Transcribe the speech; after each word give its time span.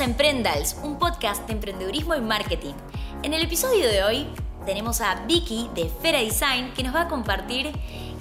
A 0.00 0.04
Emprendals, 0.04 0.76
un 0.84 0.96
podcast 0.96 1.44
de 1.48 1.54
emprendedurismo 1.54 2.14
y 2.14 2.20
marketing. 2.20 2.74
En 3.24 3.34
el 3.34 3.42
episodio 3.42 3.88
de 3.88 4.04
hoy 4.04 4.28
tenemos 4.64 5.00
a 5.00 5.24
Vicky 5.26 5.68
de 5.74 5.88
Fera 5.88 6.20
Design 6.20 6.72
que 6.74 6.84
nos 6.84 6.94
va 6.94 7.02
a 7.02 7.08
compartir 7.08 7.72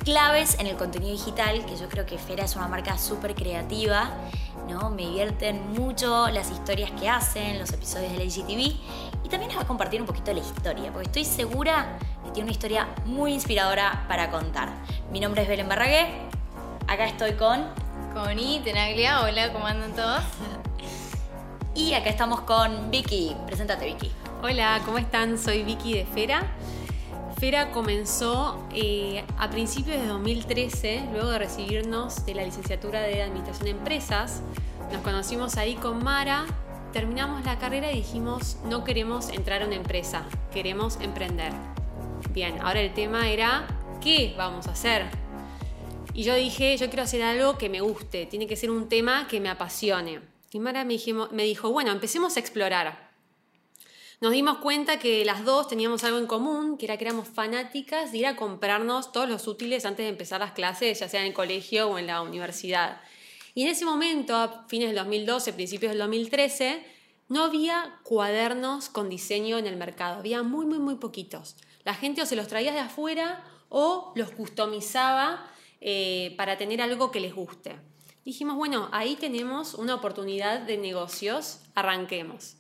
claves 0.03 0.57
en 0.59 0.65
el 0.65 0.75
contenido 0.75 1.11
digital, 1.11 1.63
que 1.67 1.77
yo 1.77 1.87
creo 1.87 2.05
que 2.05 2.17
Fera 2.17 2.45
es 2.45 2.55
una 2.55 2.67
marca 2.67 2.97
súper 2.97 3.35
creativa, 3.35 4.09
¿no? 4.67 4.89
Me 4.89 5.03
divierten 5.03 5.73
mucho 5.73 6.29
las 6.29 6.49
historias 6.49 6.89
que 6.91 7.09
hacen, 7.09 7.59
los 7.59 7.71
episodios 7.71 8.11
de 8.11 8.17
la 8.17 8.23
IGTV 8.23 8.75
y 9.23 9.29
también 9.29 9.49
nos 9.49 9.59
va 9.59 9.63
a 9.63 9.67
compartir 9.67 10.01
un 10.01 10.07
poquito 10.07 10.33
la 10.33 10.39
historia, 10.39 10.91
porque 10.91 11.07
estoy 11.07 11.25
segura 11.25 11.99
que 12.25 12.31
tiene 12.31 12.45
una 12.45 12.53
historia 12.53 12.87
muy 13.05 13.33
inspiradora 13.33 14.05
para 14.07 14.31
contar. 14.31 14.69
Mi 15.11 15.19
nombre 15.19 15.43
es 15.43 15.47
Belén 15.47 15.69
Barragué, 15.69 16.07
acá 16.87 17.05
estoy 17.05 17.33
con... 17.33 17.65
Connie, 18.13 18.61
Tenaglia, 18.61 19.21
hola, 19.21 19.53
¿cómo 19.53 19.67
andan 19.67 19.93
todos? 19.93 20.23
Y 21.77 21.93
acá 21.93 22.09
estamos 22.09 22.41
con 22.41 22.89
Vicky. 22.89 23.35
Preséntate, 23.45 23.85
Vicky. 23.85 24.09
Hola, 24.41 24.81
¿cómo 24.83 24.97
están? 24.97 25.37
Soy 25.37 25.61
Vicky 25.61 25.93
de 25.93 26.05
Fera. 26.05 26.51
Fera 27.39 27.69
comenzó 27.69 28.67
eh, 28.73 29.23
a 29.37 29.51
principios 29.51 30.01
de 30.01 30.07
2013, 30.07 31.09
luego 31.11 31.29
de 31.29 31.37
recibirnos 31.37 32.25
de 32.25 32.33
la 32.33 32.43
licenciatura 32.43 33.01
de 33.01 33.21
Administración 33.21 33.65
de 33.65 33.71
Empresas. 33.71 34.41
Nos 34.91 35.03
conocimos 35.03 35.55
ahí 35.57 35.75
con 35.75 36.03
Mara, 36.03 36.47
terminamos 36.93 37.45
la 37.45 37.59
carrera 37.59 37.91
y 37.91 37.97
dijimos, 37.97 38.57
no 38.65 38.83
queremos 38.83 39.29
entrar 39.29 39.61
a 39.61 39.67
una 39.67 39.75
empresa, 39.75 40.25
queremos 40.51 40.97
emprender. 40.99 41.53
Bien, 42.31 42.59
ahora 42.61 42.81
el 42.81 42.91
tema 42.95 43.29
era, 43.29 43.67
¿qué 44.01 44.33
vamos 44.35 44.65
a 44.65 44.71
hacer? 44.71 45.05
Y 46.15 46.23
yo 46.23 46.33
dije, 46.33 46.75
yo 46.75 46.87
quiero 46.87 47.03
hacer 47.03 47.21
algo 47.21 47.59
que 47.59 47.69
me 47.69 47.81
guste, 47.81 48.25
tiene 48.25 48.47
que 48.47 48.55
ser 48.55 48.71
un 48.71 48.89
tema 48.89 49.27
que 49.27 49.39
me 49.39 49.49
apasione. 49.49 50.36
Y 50.51 50.59
Mara 50.59 50.85
me, 50.85 51.43
dijo, 51.43 51.71
bueno, 51.71 51.91
empecemos 51.91 52.37
a 52.37 52.39
explorar. 52.39 53.07
Nos 54.19 54.31
dimos 54.31 54.59
cuenta 54.59 54.97
que 54.97 55.25
las 55.25 55.45
dos 55.45 55.67
teníamos 55.67 56.03
algo 56.03 56.17
en 56.17 56.25
común, 56.25 56.77
que 56.77 56.85
era 56.85 56.97
que 56.97 57.05
éramos 57.05 57.27
fanáticas 57.27 58.11
de 58.11 58.19
ir 58.19 58.27
a 58.27 58.35
comprarnos 58.35 59.11
todos 59.11 59.29
los 59.29 59.47
útiles 59.47 59.85
antes 59.85 60.05
de 60.05 60.09
empezar 60.09 60.39
las 60.39 60.53
clases, 60.53 60.99
ya 60.99 61.09
sea 61.09 61.21
en 61.21 61.27
el 61.27 61.33
colegio 61.33 61.89
o 61.89 61.99
en 61.99 62.07
la 62.07 62.21
universidad. 62.21 63.01
Y 63.53 63.63
en 63.63 63.69
ese 63.69 63.85
momento, 63.85 64.35
a 64.35 64.65
fines 64.67 64.89
del 64.89 64.95
2012, 64.97 65.53
principios 65.53 65.91
del 65.91 65.99
2013, 65.99 66.83
no 67.29 67.43
había 67.43 67.99
cuadernos 68.03 68.89
con 68.89 69.09
diseño 69.09 69.57
en 69.57 69.67
el 69.67 69.75
mercado, 69.75 70.19
había 70.19 70.43
muy, 70.43 70.65
muy, 70.65 70.79
muy 70.79 70.95
poquitos. 70.95 71.55
La 71.83 71.93
gente 71.93 72.21
o 72.21 72.25
se 72.25 72.35
los 72.35 72.47
traía 72.47 72.71
de 72.71 72.79
afuera 72.79 73.43
o 73.69 74.13
los 74.15 74.31
customizaba 74.31 75.45
eh, 75.81 76.33
para 76.37 76.57
tener 76.57 76.81
algo 76.81 77.11
que 77.11 77.19
les 77.19 77.35
guste. 77.35 77.75
Dijimos, 78.27 78.57
bueno, 78.57 78.89
ahí 78.91 79.15
tenemos 79.15 79.73
una 79.73 79.95
oportunidad 79.95 80.59
de 80.59 80.75
negocios, 80.75 81.59
arranquemos. 81.75 82.55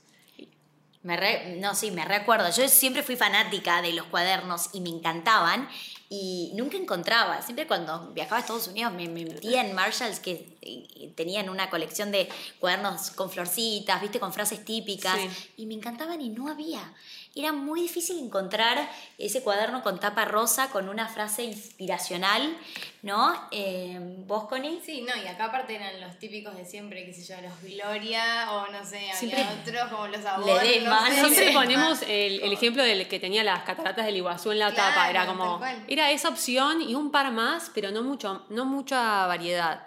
no, 1.03 1.75
sí, 1.75 1.91
me 1.91 2.05
recuerdo. 2.05 2.49
Yo 2.51 2.69
siempre 2.69 3.03
fui 3.03 3.17
fanática 3.17 3.81
de 3.81 3.91
los 3.91 4.05
cuadernos 4.05 4.69
y 4.71 4.79
me 4.79 4.87
encantaban 4.87 5.67
y 6.07 6.53
nunca 6.55 6.77
encontraba. 6.77 7.41
Siempre 7.41 7.67
cuando 7.67 8.13
viajaba 8.13 8.37
a 8.37 8.39
Estados 8.39 8.69
Unidos 8.69 8.93
me, 8.93 9.09
metía 9.09 9.59
en 9.59 9.75
Marshalls 9.75 10.21
que 10.21 11.11
tenían 11.17 11.49
una 11.49 11.69
colección 11.69 12.11
de 12.11 12.29
cuadernos 12.61 13.11
con 13.11 13.29
florcitas, 13.29 14.01
viste, 14.01 14.21
con 14.21 14.31
frases 14.31 14.63
típicas 14.63 15.19
y 15.57 15.65
me 15.65 15.73
encantaban 15.73 16.21
y 16.21 16.29
no 16.29 16.47
había 16.47 16.93
era 17.39 17.51
muy 17.51 17.81
difícil 17.81 18.17
encontrar 18.19 18.89
ese 19.17 19.41
cuaderno 19.41 19.83
con 19.83 19.99
tapa 19.99 20.25
rosa 20.25 20.69
con 20.69 20.89
una 20.89 21.07
frase 21.07 21.43
inspiracional, 21.43 22.57
¿no? 23.01 23.33
Eh, 23.51 23.99
¿Vos, 24.25 24.45
Connie? 24.45 24.81
Sí, 24.83 25.01
no, 25.01 25.15
y 25.21 25.27
acá 25.27 25.45
aparte 25.45 25.75
eran 25.75 25.99
los 26.01 26.17
típicos 26.19 26.55
de 26.55 26.65
siempre, 26.65 27.05
qué 27.05 27.13
sé 27.13 27.23
yo, 27.23 27.41
los 27.41 27.61
Gloria 27.61 28.51
o 28.51 28.71
no 28.71 28.83
sé, 28.85 29.11
había 29.11 29.57
otros 29.61 29.91
como 29.91 30.07
los 30.07 30.25
abuelos. 30.25 30.89
No 30.89 31.29
siempre 31.29 31.51
ponemos 31.51 32.01
el, 32.07 32.51
ejemplo 32.51 32.83
del 32.83 33.07
que 33.07 33.19
tenía 33.19 33.43
las 33.43 33.63
cataratas 33.63 34.05
del 34.05 34.17
Iguazú 34.17 34.51
en 34.51 34.59
la 34.59 34.73
tapa, 34.73 35.09
era 35.09 35.25
como, 35.25 35.61
era 35.87 36.11
esa 36.11 36.29
opción 36.29 36.81
y 36.81 36.95
un 36.95 37.11
par 37.11 37.31
más, 37.31 37.71
pero 37.73 37.91
no, 37.91 38.03
mucho, 38.03 38.45
no 38.49 38.65
mucha 38.65 39.27
variedad. 39.27 39.85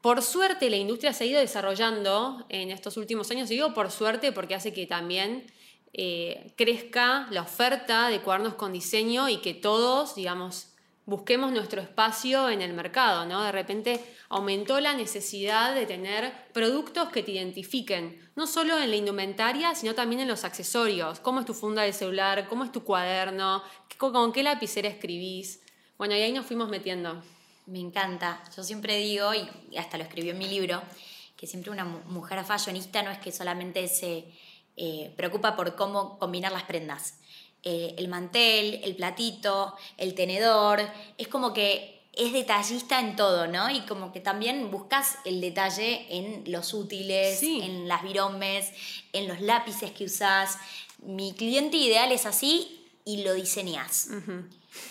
Por 0.00 0.22
suerte 0.22 0.70
la 0.70 0.76
industria 0.76 1.12
se 1.12 1.24
ha 1.24 1.26
ido 1.26 1.40
desarrollando 1.40 2.46
en 2.48 2.70
estos 2.70 2.96
últimos 2.96 3.30
años, 3.30 3.50
y 3.50 3.54
digo 3.54 3.74
por 3.74 3.90
suerte 3.90 4.32
porque 4.32 4.54
hace 4.54 4.72
que 4.72 4.86
también 4.86 5.44
eh, 5.92 6.52
crezca 6.56 7.26
la 7.30 7.42
oferta 7.42 8.08
de 8.08 8.20
cuadernos 8.20 8.54
con 8.54 8.72
diseño 8.72 9.28
y 9.28 9.38
que 9.38 9.54
todos, 9.54 10.14
digamos, 10.14 10.68
busquemos 11.08 11.52
nuestro 11.52 11.80
espacio 11.80 12.50
en 12.50 12.60
el 12.60 12.74
mercado, 12.74 13.24
¿no? 13.24 13.42
De 13.42 13.50
repente 13.50 14.04
aumentó 14.28 14.78
la 14.78 14.92
necesidad 14.92 15.74
de 15.74 15.86
tener 15.86 16.30
productos 16.52 17.08
que 17.08 17.22
te 17.22 17.32
identifiquen, 17.32 18.30
no 18.36 18.46
solo 18.46 18.78
en 18.78 18.90
la 18.90 18.96
indumentaria, 18.96 19.74
sino 19.74 19.94
también 19.94 20.20
en 20.20 20.28
los 20.28 20.44
accesorios. 20.44 21.18
¿Cómo 21.20 21.40
es 21.40 21.46
tu 21.46 21.54
funda 21.54 21.80
de 21.82 21.94
celular? 21.94 22.46
¿Cómo 22.46 22.62
es 22.64 22.72
tu 22.72 22.84
cuaderno? 22.84 23.62
¿Con 23.96 24.32
qué 24.32 24.42
lapicera 24.42 24.88
escribís? 24.88 25.62
Bueno, 25.96 26.14
y 26.14 26.20
ahí 26.20 26.32
nos 26.32 26.44
fuimos 26.44 26.68
metiendo. 26.68 27.22
Me 27.64 27.80
encanta. 27.80 28.42
Yo 28.54 28.62
siempre 28.62 28.98
digo, 28.98 29.32
y 29.34 29.76
hasta 29.78 29.96
lo 29.96 30.04
escribió 30.04 30.32
en 30.32 30.38
mi 30.38 30.48
libro, 30.48 30.82
que 31.38 31.46
siempre 31.46 31.70
una 31.70 31.84
mujer 31.84 32.44
fashionista 32.44 33.02
no 33.02 33.10
es 33.10 33.18
que 33.18 33.32
solamente 33.32 33.88
se 33.88 34.26
eh, 34.78 35.12
preocupa 35.16 35.56
por 35.56 35.74
cómo 35.74 36.18
combinar 36.18 36.52
las 36.52 36.62
prendas. 36.62 37.18
Eh, 37.64 37.96
el 37.98 38.06
mantel, 38.06 38.80
el 38.84 38.94
platito, 38.94 39.74
el 39.96 40.14
tenedor, 40.14 40.80
es 41.18 41.26
como 41.26 41.52
que 41.52 41.98
es 42.12 42.32
detallista 42.32 43.00
en 43.00 43.16
todo, 43.16 43.48
¿no? 43.48 43.70
Y 43.70 43.80
como 43.82 44.12
que 44.12 44.20
también 44.20 44.70
buscas 44.70 45.18
el 45.24 45.40
detalle 45.40 46.06
en 46.10 46.44
los 46.50 46.72
útiles, 46.74 47.42
en 47.42 47.88
las 47.88 48.02
viromes, 48.02 48.72
en 49.12 49.28
los 49.28 49.40
lápices 49.40 49.90
que 49.90 50.04
usas. 50.04 50.58
Mi 50.98 51.32
cliente 51.32 51.76
ideal 51.76 52.10
es 52.12 52.24
así 52.24 52.86
y 53.04 53.22
lo 53.24 53.34
diseñas. 53.34 54.08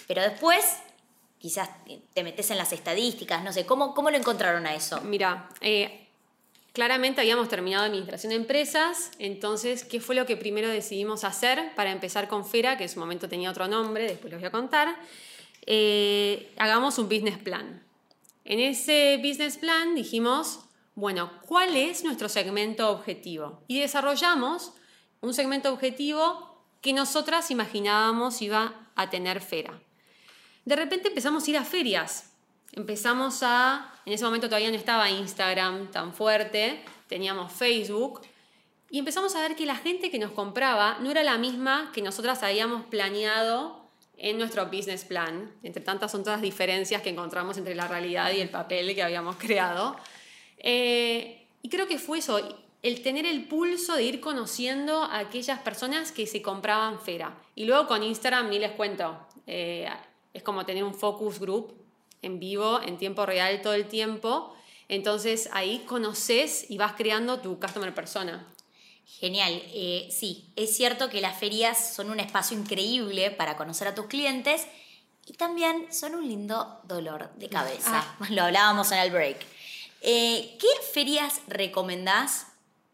Pero 0.08 0.22
después 0.22 0.66
quizás 1.40 1.70
te 2.14 2.24
metes 2.24 2.50
en 2.52 2.58
las 2.58 2.74
estadísticas, 2.74 3.44
no 3.44 3.54
sé, 3.54 3.66
¿cómo, 3.66 3.94
cómo 3.94 4.10
lo 4.10 4.18
encontraron 4.18 4.66
a 4.66 4.76
eso? 4.76 5.02
Mira, 5.02 5.50
eh, 5.62 6.07
Claramente 6.78 7.22
habíamos 7.22 7.50
terminado 7.50 7.86
administración 7.86 8.30
de 8.30 8.36
empresas, 8.36 9.10
entonces, 9.18 9.84
¿qué 9.84 10.00
fue 10.00 10.14
lo 10.14 10.28
que 10.28 10.38
primero 10.38 10.70
decidimos 10.70 11.24
hacer 11.24 11.74
para 11.74 11.92
empezar 11.92 12.28
con 12.28 12.46
Fera, 12.46 12.78
que 12.78 12.84
en 12.84 12.90
su 12.90 13.00
momento 13.00 13.28
tenía 13.28 13.50
otro 13.50 13.68
nombre, 13.68 14.04
después 14.04 14.32
les 14.32 14.40
voy 14.40 14.48
a 14.48 14.52
contar? 14.52 14.96
Eh, 15.66 16.54
hagamos 16.56 17.00
un 17.00 17.10
business 17.10 17.40
plan. 17.40 17.84
En 18.46 18.60
ese 18.60 19.18
business 19.18 19.58
plan 19.58 19.96
dijimos, 19.96 20.60
bueno, 20.94 21.32
¿cuál 21.48 21.76
es 21.76 22.04
nuestro 22.04 22.30
segmento 22.30 22.92
objetivo? 22.92 23.64
Y 23.68 23.80
desarrollamos 23.80 24.72
un 25.22 25.34
segmento 25.34 25.74
objetivo 25.74 26.62
que 26.82 26.94
nosotras 26.94 27.50
imaginábamos 27.50 28.40
iba 28.44 28.92
a 28.96 29.10
tener 29.10 29.42
Fera. 29.42 29.82
De 30.66 30.76
repente 30.76 31.08
empezamos 31.08 31.48
a 31.48 31.50
ir 31.50 31.58
a 31.58 31.64
ferias, 31.64 32.34
empezamos 32.74 33.40
a, 33.42 33.97
en 34.08 34.14
ese 34.14 34.24
momento 34.24 34.48
todavía 34.48 34.70
no 34.70 34.78
estaba 34.78 35.10
Instagram 35.10 35.92
tan 35.92 36.14
fuerte, 36.14 36.80
teníamos 37.10 37.52
Facebook, 37.52 38.22
y 38.90 39.00
empezamos 39.00 39.36
a 39.36 39.42
ver 39.42 39.58
que 39.58 39.66
la 39.66 39.76
gente 39.76 40.10
que 40.10 40.18
nos 40.18 40.32
compraba 40.32 40.98
no 41.02 41.12
era 41.12 41.26
la 41.26 41.38
misma 41.38 41.92
que 41.94 42.02
nosotras 42.02 42.42
habíamos 42.42 42.86
planeado 42.86 43.86
en 44.16 44.38
nuestro 44.38 44.66
business 44.68 45.04
plan. 45.04 45.52
Entre 45.62 45.84
tantas 45.84 46.10
son 46.10 46.24
todas 46.24 46.42
diferencias 46.42 47.02
que 47.02 47.10
encontramos 47.10 47.58
entre 47.58 47.76
la 47.76 47.86
realidad 47.90 48.32
y 48.32 48.40
el 48.40 48.50
papel 48.50 48.96
que 48.96 49.04
habíamos 49.04 49.36
creado. 49.36 49.98
Eh, 50.58 51.46
y 51.62 51.68
creo 51.68 51.86
que 51.86 51.98
fue 51.98 52.20
eso, 52.20 52.40
el 52.84 53.02
tener 53.02 53.26
el 53.26 53.46
pulso 53.50 53.98
de 53.98 54.04
ir 54.04 54.22
conociendo 54.22 55.04
a 55.04 55.18
aquellas 55.18 55.60
personas 55.60 56.14
que 56.14 56.26
se 56.28 56.42
compraban 56.42 57.02
Fera. 57.02 57.38
Y 57.56 57.66
luego 57.66 57.88
con 57.88 58.04
Instagram, 58.04 58.52
ni 58.52 58.58
les 58.58 58.72
cuento, 58.72 59.20
eh, 59.46 59.90
es 60.34 60.44
como 60.44 60.66
tener 60.66 60.86
un 60.86 60.94
focus 60.94 61.42
group 61.42 61.87
en 62.22 62.40
vivo, 62.40 62.82
en 62.82 62.98
tiempo 62.98 63.26
real 63.26 63.62
todo 63.62 63.74
el 63.74 63.88
tiempo. 63.88 64.56
Entonces 64.90 65.50
ahí 65.52 65.80
conoces 65.88 66.70
y 66.70 66.78
vas 66.78 66.94
creando 66.94 67.40
tu 67.40 67.60
customer 67.60 67.94
persona. 67.94 68.48
Genial, 69.20 69.62
eh, 69.74 70.10
sí, 70.12 70.52
es 70.56 70.76
cierto 70.76 71.10
que 71.10 71.22
las 71.22 71.38
ferias 71.38 71.94
son 71.96 72.10
un 72.10 72.20
espacio 72.20 72.58
increíble 72.58 73.32
para 73.32 73.58
conocer 73.58 73.88
a 73.88 73.96
tus 73.96 74.08
clientes 74.08 74.68
y 75.26 75.34
también 75.34 75.92
son 75.92 76.16
un 76.16 76.28
lindo 76.28 76.82
dolor 76.84 77.32
de 77.36 77.50
cabeza. 77.50 78.06
Ah. 78.20 78.26
Lo 78.30 78.44
hablábamos 78.44 78.92
en 78.92 79.00
el 79.00 79.12
break. 79.12 79.38
Eh, 80.02 80.58
¿Qué 80.60 80.68
ferias 80.94 81.42
recomendás 81.48 82.48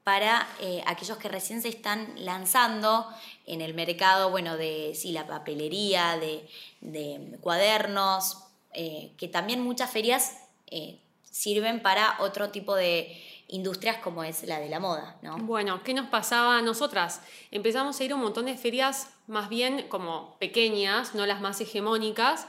para 0.03 0.47
eh, 0.59 0.83
aquellos 0.85 1.17
que 1.17 1.29
recién 1.29 1.61
se 1.61 1.69
están 1.69 2.13
lanzando 2.17 3.07
en 3.45 3.61
el 3.61 3.73
mercado, 3.73 4.29
bueno, 4.29 4.57
de 4.57 4.93
sí, 4.95 5.11
la 5.11 5.27
papelería, 5.27 6.17
de, 6.17 6.47
de 6.81 7.37
cuadernos, 7.41 8.37
eh, 8.73 9.11
que 9.17 9.27
también 9.27 9.61
muchas 9.61 9.91
ferias 9.91 10.37
eh, 10.67 10.99
sirven 11.23 11.81
para 11.81 12.17
otro 12.19 12.49
tipo 12.49 12.75
de 12.75 13.21
industrias 13.47 13.97
como 13.97 14.23
es 14.23 14.43
la 14.43 14.59
de 14.59 14.69
la 14.69 14.79
moda, 14.79 15.17
¿no? 15.21 15.37
Bueno, 15.37 15.83
¿qué 15.83 15.93
nos 15.93 16.09
pasaba 16.09 16.57
a 16.57 16.61
nosotras? 16.61 17.21
Empezamos 17.51 17.99
a 17.99 18.03
ir 18.03 18.11
a 18.11 18.15
un 18.15 18.21
montón 18.21 18.45
de 18.45 18.57
ferias 18.57 19.09
más 19.27 19.49
bien 19.49 19.87
como 19.89 20.37
pequeñas, 20.39 21.13
no 21.13 21.25
las 21.25 21.41
más 21.41 21.61
hegemónicas, 21.61 22.47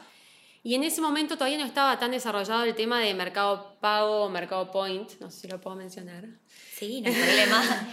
Y 0.67 0.75
en 0.75 0.83
ese 0.83 1.03
momento 1.03 1.35
todavía 1.35 1.59
no 1.59 1.67
estaba 1.67 1.99
tan 1.99 2.11
desarrollado 2.11 2.65
el 2.65 2.75
tema 2.75 2.99
de 2.99 3.13
mercado 3.13 3.77
pago 3.81 4.25
o 4.25 4.31
mercado 4.31 4.71
point, 4.71 5.11
no 5.21 5.31
sé 5.31 5.41
si 5.41 5.49
lo 5.49 5.61
puedo 5.61 5.77
mencionar. 5.77 6.25
Sí, 6.75 7.01
no 7.03 7.11
hay 7.11 7.15
problema. 7.15 7.89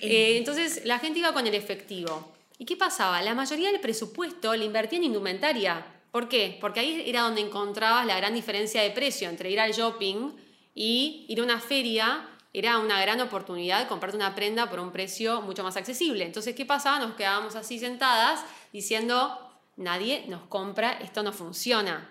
Eh, 0.00 0.38
entonces 0.38 0.86
la 0.86 0.98
gente 0.98 1.18
iba 1.18 1.34
con 1.34 1.46
el 1.46 1.54
efectivo. 1.54 2.32
¿Y 2.56 2.64
qué 2.64 2.76
pasaba? 2.76 3.20
La 3.20 3.34
mayoría 3.34 3.70
del 3.70 3.80
presupuesto 3.80 4.56
le 4.56 4.64
invertía 4.64 4.98
en 4.98 5.04
indumentaria. 5.04 5.84
¿Por 6.14 6.28
qué? 6.28 6.58
Porque 6.60 6.78
ahí 6.78 7.02
era 7.06 7.22
donde 7.22 7.40
encontrabas 7.40 8.06
la 8.06 8.16
gran 8.16 8.34
diferencia 8.34 8.80
de 8.80 8.92
precio 8.92 9.28
entre 9.28 9.50
ir 9.50 9.58
al 9.58 9.72
shopping 9.72 10.30
y 10.72 11.26
ir 11.26 11.40
a 11.40 11.42
una 11.42 11.58
feria. 11.58 12.28
Era 12.52 12.78
una 12.78 13.00
gran 13.00 13.20
oportunidad 13.20 13.80
de 13.80 13.88
comprarte 13.88 14.16
una 14.16 14.32
prenda 14.32 14.70
por 14.70 14.78
un 14.78 14.92
precio 14.92 15.42
mucho 15.42 15.64
más 15.64 15.76
accesible. 15.76 16.24
Entonces, 16.24 16.54
¿qué 16.54 16.64
pasaba? 16.64 17.00
Nos 17.00 17.16
quedábamos 17.16 17.56
así 17.56 17.80
sentadas 17.80 18.44
diciendo, 18.72 19.36
nadie 19.74 20.24
nos 20.28 20.42
compra, 20.42 20.92
esto 21.00 21.24
no 21.24 21.32
funciona. 21.32 22.08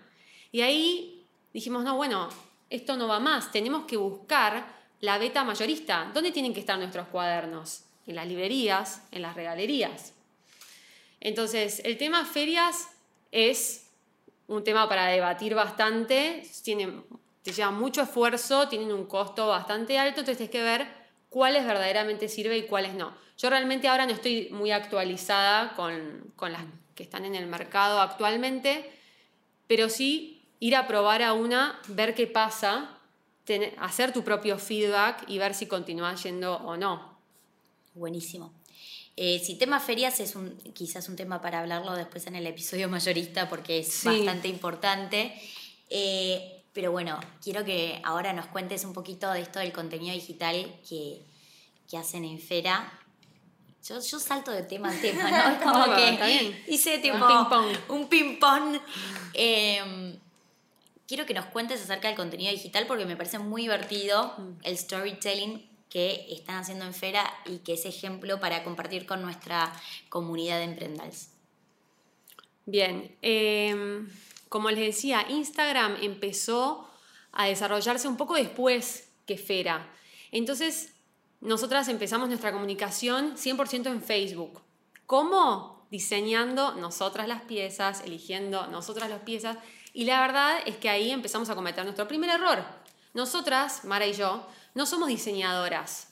Y 0.52 0.60
ahí 0.60 1.26
dijimos, 1.54 1.86
no, 1.86 1.96
bueno, 1.96 2.28
esto 2.70 2.98
no 2.98 3.08
va 3.08 3.22
más, 3.22 3.54
tenemos 3.54 3.86
que 3.86 3.96
buscar 3.96 4.68
la 5.00 5.18
beta 5.18 5.46
mayorista. 5.46 6.12
¿Dónde 6.14 6.34
tienen 6.34 6.54
que 6.54 6.60
estar 6.60 6.78
nuestros 6.78 7.08
cuadernos? 7.08 7.86
En 8.06 8.16
las 8.16 8.28
librerías, 8.28 9.04
en 9.12 9.22
las 9.22 9.34
regalerías. 9.34 10.12
Entonces, 11.22 11.82
el 11.86 11.98
tema 11.98 12.26
ferias 12.26 12.90
es 13.32 13.83
un 14.48 14.64
tema 14.64 14.88
para 14.90 15.08
debatir 15.08 15.56
bastante, 15.56 16.44
tiene, 16.64 17.04
te 17.42 17.52
lleva 17.52 17.72
mucho 17.72 18.02
esfuerzo, 18.02 18.68
tienen 18.68 18.92
un 18.92 19.06
costo 19.06 19.48
bastante 19.48 19.98
alto, 19.98 20.22
entonces 20.22 20.38
tienes 20.38 20.52
que 20.52 20.64
ver 20.64 20.88
cuáles 21.30 21.66
verdaderamente 21.66 22.28
sirve 22.28 22.58
y 22.58 22.64
cuáles 22.64 22.94
no. 22.94 23.14
Yo 23.38 23.50
realmente 23.50 23.88
ahora 23.88 24.06
no 24.06 24.12
estoy 24.12 24.50
muy 24.52 24.72
actualizada 24.72 25.74
con, 25.76 26.32
con 26.36 26.52
las 26.52 26.64
que 26.96 27.04
están 27.04 27.26
en 27.26 27.36
el 27.36 27.48
mercado 27.48 28.00
actualmente, 28.00 28.92
pero 29.68 29.90
sí 29.90 30.44
ir 30.60 30.76
a 30.76 30.88
probar 30.88 31.22
a 31.24 31.34
una, 31.34 31.80
ver 31.88 32.14
qué 32.14 32.28
pasa, 32.28 32.98
hacer 33.80 34.14
tu 34.14 34.24
propio 34.24 34.58
feedback 34.58 35.26
y 35.28 35.38
ver 35.38 35.54
si 35.54 35.68
continúa 35.68 36.16
yendo 36.16 36.56
o 36.58 36.78
no. 36.78 37.18
Buenísimo. 37.94 38.54
Eh, 39.16 39.40
si 39.44 39.56
tema 39.56 39.80
ferias 39.80 40.20
es 40.20 40.36
un, 40.36 40.58
quizás 40.74 41.08
un 41.08 41.16
tema 41.16 41.40
para 41.40 41.60
hablarlo 41.60 41.94
después 41.94 42.26
en 42.26 42.36
el 42.36 42.48
episodio 42.48 42.90
mayorista 42.90 43.48
porque 43.48 43.80
es 43.80 44.04
bastante 44.04 44.48
importante. 44.48 45.34
Eh, 45.90 46.64
pero 46.74 46.92
bueno, 46.92 47.20
quiero 47.42 47.64
que 47.64 48.02
ahora 48.04 48.34
nos 48.34 48.48
cuentes 48.48 48.84
un 48.84 48.94
poquito 48.94 49.32
de 49.32 49.42
esto 49.42 49.60
del 49.60 49.72
contenido 49.72 50.14
digital 50.16 50.74
que, 50.88 51.22
que 51.90 51.98
hacen 51.98 52.26
en 52.26 52.40
Fera. 52.40 53.00
Yo, 53.88 54.00
yo, 54.00 54.20
salto 54.20 54.50
de 54.52 54.64
tema 54.64 54.92
en 54.92 55.02
tema, 55.02 55.30
¿no? 55.30 55.60
como 55.64 55.96
que 55.96 56.64
hice 56.68 56.98
tipo 56.98 57.18
un 57.90 58.08
ping-pong. 58.08 58.80
Em, 59.34 60.18
quiero 61.06 61.26
que 61.26 61.34
nos 61.34 61.46
cuentes 61.48 61.82
acerca 61.82 62.08
del 62.08 62.18
contenido 62.18 62.52
digital 62.52 62.88
porque 62.88 63.06
me 63.06 63.16
parece 63.16 63.38
muy 63.38 63.64
divertido 63.64 64.34
mm. 64.38 64.52
el 64.64 64.78
storytelling 64.78 65.73
que 65.94 66.26
están 66.32 66.56
haciendo 66.56 66.86
en 66.86 66.94
Fera 66.96 67.32
y 67.46 67.60
que 67.60 67.74
es 67.74 67.86
ejemplo 67.86 68.40
para 68.40 68.64
compartir 68.64 69.06
con 69.06 69.22
nuestra 69.22 69.72
comunidad 70.10 70.58
de 70.58 70.64
emprendals. 70.64 71.30
Bien, 72.66 73.16
em, 73.22 74.10
como 74.50 74.72
les 74.72 74.80
decía, 74.80 75.24
Instagram 75.30 75.98
empezó 76.02 76.90
a 77.32 77.46
desarrollarse 77.46 78.08
un 78.08 78.18
poco 78.18 78.34
después 78.34 79.12
que 79.28 79.38
Fera. 79.38 79.88
Entonces, 80.32 80.96
nosotras 81.42 81.88
empezamos 81.90 82.28
nuestra 82.28 82.52
comunicación 82.52 83.38
100% 83.38 83.92
en 83.92 84.02
Facebook. 84.02 84.62
¿Cómo? 85.06 85.86
Diseñando 85.92 86.74
nosotras 86.74 87.28
las 87.28 87.44
piezas, 87.44 88.02
eligiendo 88.04 88.66
nosotras 88.66 89.12
las 89.12 89.22
piezas. 89.22 89.58
Y 89.94 90.06
la 90.06 90.22
verdad 90.22 90.58
es 90.66 90.78
que 90.78 90.90
ahí 90.90 91.12
empezamos 91.12 91.52
a 91.52 91.56
cometer 91.56 91.84
nuestro 91.84 92.08
primer 92.08 92.32
error. 92.32 92.83
Nosotras, 93.14 93.86
Mara 93.86 94.08
y 94.08 94.14
yo, 94.14 94.46
no 94.74 94.86
somos 94.86 95.08
diseñadoras. 95.08 96.08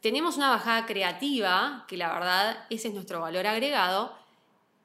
Tenemos 0.00 0.36
una 0.36 0.50
bajada 0.50 0.86
creativa, 0.86 1.84
que 1.88 1.96
la 1.96 2.12
verdad 2.12 2.66
ese 2.70 2.88
es 2.88 2.94
nuestro 2.94 3.20
valor 3.20 3.46
agregado. 3.46 4.16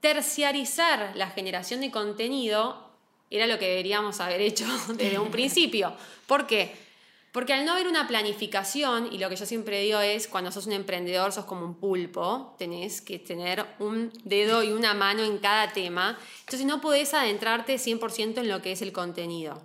Terciarizar 0.01 1.13
la 1.15 1.29
generación 1.29 1.81
de 1.81 1.91
contenido 1.91 2.89
era 3.29 3.47
lo 3.47 3.57
que 3.57 3.69
deberíamos 3.69 4.19
haber 4.19 4.41
hecho 4.41 4.65
desde 4.93 5.19
un 5.19 5.31
principio. 5.31 5.93
¿Por 6.27 6.47
qué? 6.47 6.83
Porque 7.31 7.53
al 7.53 7.65
no 7.65 7.73
haber 7.73 7.87
una 7.87 8.07
planificación, 8.07 9.11
y 9.11 9.17
lo 9.17 9.29
que 9.29 9.35
yo 9.35 9.45
siempre 9.45 9.81
digo 9.81 9.99
es, 9.99 10.27
cuando 10.27 10.51
sos 10.51 10.67
un 10.67 10.71
emprendedor 10.71 11.33
sos 11.33 11.43
como 11.43 11.65
un 11.65 11.75
pulpo, 11.75 12.55
tenés 12.57 13.01
que 13.01 13.19
tener 13.19 13.65
un 13.79 14.11
dedo 14.23 14.63
y 14.63 14.71
una 14.71 14.93
mano 14.93 15.21
en 15.21 15.37
cada 15.39 15.73
tema, 15.73 16.17
entonces 16.39 16.65
no 16.65 16.79
podés 16.79 17.13
adentrarte 17.13 17.75
100% 17.75 18.37
en 18.37 18.47
lo 18.47 18.61
que 18.61 18.71
es 18.71 18.81
el 18.81 18.93
contenido. 18.93 19.61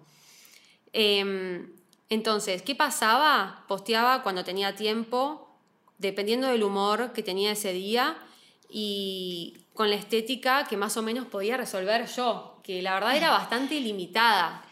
Em, 0.93 1.73
entonces, 2.09 2.63
¿qué 2.63 2.75
pasaba? 2.75 3.65
Posteaba 3.69 4.23
cuando 4.23 4.45
tenía 4.45 4.75
tiempo, 4.75 5.49
dependiendo 5.99 6.49
del 6.49 6.63
humor 6.63 7.13
que 7.13 7.23
tenía 7.23 7.53
ese 7.53 7.73
día 7.73 8.17
y 8.69 9.57
con 9.75 9.91
la 9.91 9.97
estética 9.97 10.67
que 10.67 10.77
más 10.77 10.97
o 10.97 11.03
menos 11.03 11.27
podía 11.27 11.57
resolver 11.57 12.07
yo, 12.07 12.59
que 12.65 12.83
la 12.83 12.95
verdad 12.95 13.17
era 13.17 13.31
bastante 13.31 13.81
limitada. 13.81 14.65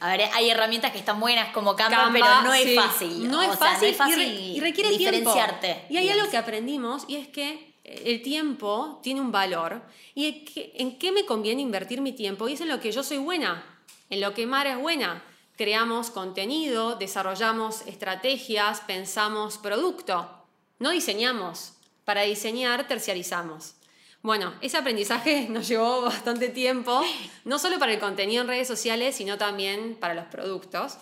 A 0.00 0.10
ver, 0.10 0.28
hay 0.34 0.50
herramientas 0.50 0.92
que 0.92 0.98
están 0.98 1.20
buenas 1.20 1.52
como 1.52 1.74
Canva, 1.74 2.10
pero 2.12 2.42
no 2.42 2.52
es 2.52 2.74
fácil. 2.74 3.30
No 3.30 3.42
es 3.42 3.56
fácil, 3.56 4.20
y, 4.20 4.60
requiere 4.60 4.90
diferenciarte. 4.90 5.86
Y 5.88 5.96
hay 5.96 6.08
algo 6.10 6.28
que 6.28 6.36
aprendimos 6.36 7.04
y 7.08 7.16
es 7.16 7.28
que 7.28 7.74
el 7.84 8.20
tiempo 8.22 9.00
tiene 9.02 9.20
un 9.20 9.30
valor 9.30 9.82
y 10.14 10.44
en 10.74 10.98
qué 10.98 11.12
me 11.12 11.24
conviene 11.24 11.62
invertir 11.62 12.00
mi 12.00 12.12
tiempo 12.12 12.48
y 12.48 12.54
es 12.54 12.60
en 12.60 12.68
lo 12.68 12.80
que 12.80 12.90
yo 12.90 13.04
soy 13.04 13.18
buena, 13.18 13.64
en 14.10 14.20
lo 14.20 14.34
que 14.34 14.46
Mara 14.46 14.72
es 14.72 14.78
buena 14.78 15.22
creamos 15.56 16.10
contenido, 16.10 16.96
desarrollamos 16.96 17.82
estrategias, 17.86 18.80
pensamos 18.82 19.58
producto. 19.58 20.30
No 20.78 20.90
diseñamos. 20.90 21.72
Para 22.04 22.22
diseñar, 22.22 22.86
terciarizamos. 22.86 23.74
Bueno, 24.22 24.54
ese 24.60 24.76
aprendizaje 24.76 25.46
nos 25.50 25.68
llevó 25.68 26.02
bastante 26.02 26.48
tiempo, 26.48 27.02
no 27.44 27.58
solo 27.58 27.78
para 27.78 27.92
el 27.92 28.00
contenido 28.00 28.42
en 28.42 28.48
redes 28.48 28.68
sociales, 28.68 29.16
sino 29.16 29.38
también 29.38 29.96
para 29.96 30.14
los 30.14 30.26
productos. 30.26 30.98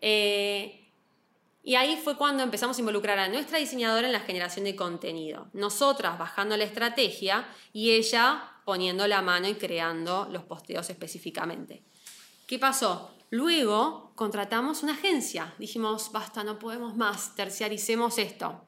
Eh, 0.00 0.88
y 1.62 1.74
ahí 1.74 2.00
fue 2.02 2.16
cuando 2.16 2.42
empezamos 2.42 2.76
a 2.76 2.80
involucrar 2.80 3.18
a 3.18 3.28
nuestra 3.28 3.58
diseñadora 3.58 4.06
en 4.06 4.12
la 4.12 4.20
generación 4.20 4.64
de 4.64 4.76
contenido. 4.76 5.48
Nosotras 5.52 6.18
bajando 6.18 6.56
la 6.56 6.64
estrategia 6.64 7.46
y 7.72 7.90
ella 7.90 8.52
poniendo 8.64 9.06
la 9.06 9.22
mano 9.22 9.48
y 9.48 9.54
creando 9.54 10.28
los 10.30 10.44
posteos 10.44 10.88
específicamente. 10.90 11.82
¿Qué 12.46 12.58
pasó? 12.58 13.17
Luego 13.30 14.12
contratamos 14.14 14.82
una 14.82 14.92
agencia. 14.92 15.54
Dijimos, 15.58 16.12
basta, 16.12 16.44
no 16.44 16.58
podemos 16.58 16.96
más, 16.96 17.34
terciaricemos 17.34 18.18
esto. 18.18 18.64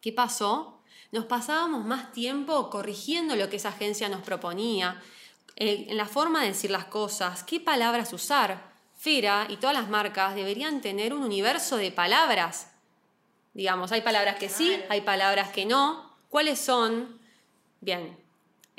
¿Qué 0.00 0.12
pasó? 0.12 0.80
Nos 1.12 1.26
pasábamos 1.26 1.84
más 1.84 2.12
tiempo 2.12 2.70
corrigiendo 2.70 3.36
lo 3.36 3.50
que 3.50 3.56
esa 3.56 3.70
agencia 3.70 4.08
nos 4.08 4.22
proponía, 4.22 5.02
en 5.56 5.96
la 5.96 6.06
forma 6.06 6.40
de 6.40 6.48
decir 6.48 6.70
las 6.70 6.86
cosas, 6.86 7.44
qué 7.44 7.60
palabras 7.60 8.12
usar. 8.14 8.70
Fera 8.96 9.46
y 9.48 9.56
todas 9.56 9.74
las 9.74 9.88
marcas 9.88 10.34
deberían 10.34 10.80
tener 10.80 11.12
un 11.12 11.22
universo 11.22 11.76
de 11.76 11.90
palabras. 11.90 12.70
Digamos, 13.54 13.92
hay 13.92 14.02
palabras 14.02 14.36
que 14.36 14.48
sí, 14.48 14.78
hay 14.88 15.00
palabras 15.00 15.50
que 15.50 15.66
no. 15.66 16.16
¿Cuáles 16.28 16.60
son? 16.60 17.18
Bien, 17.80 18.18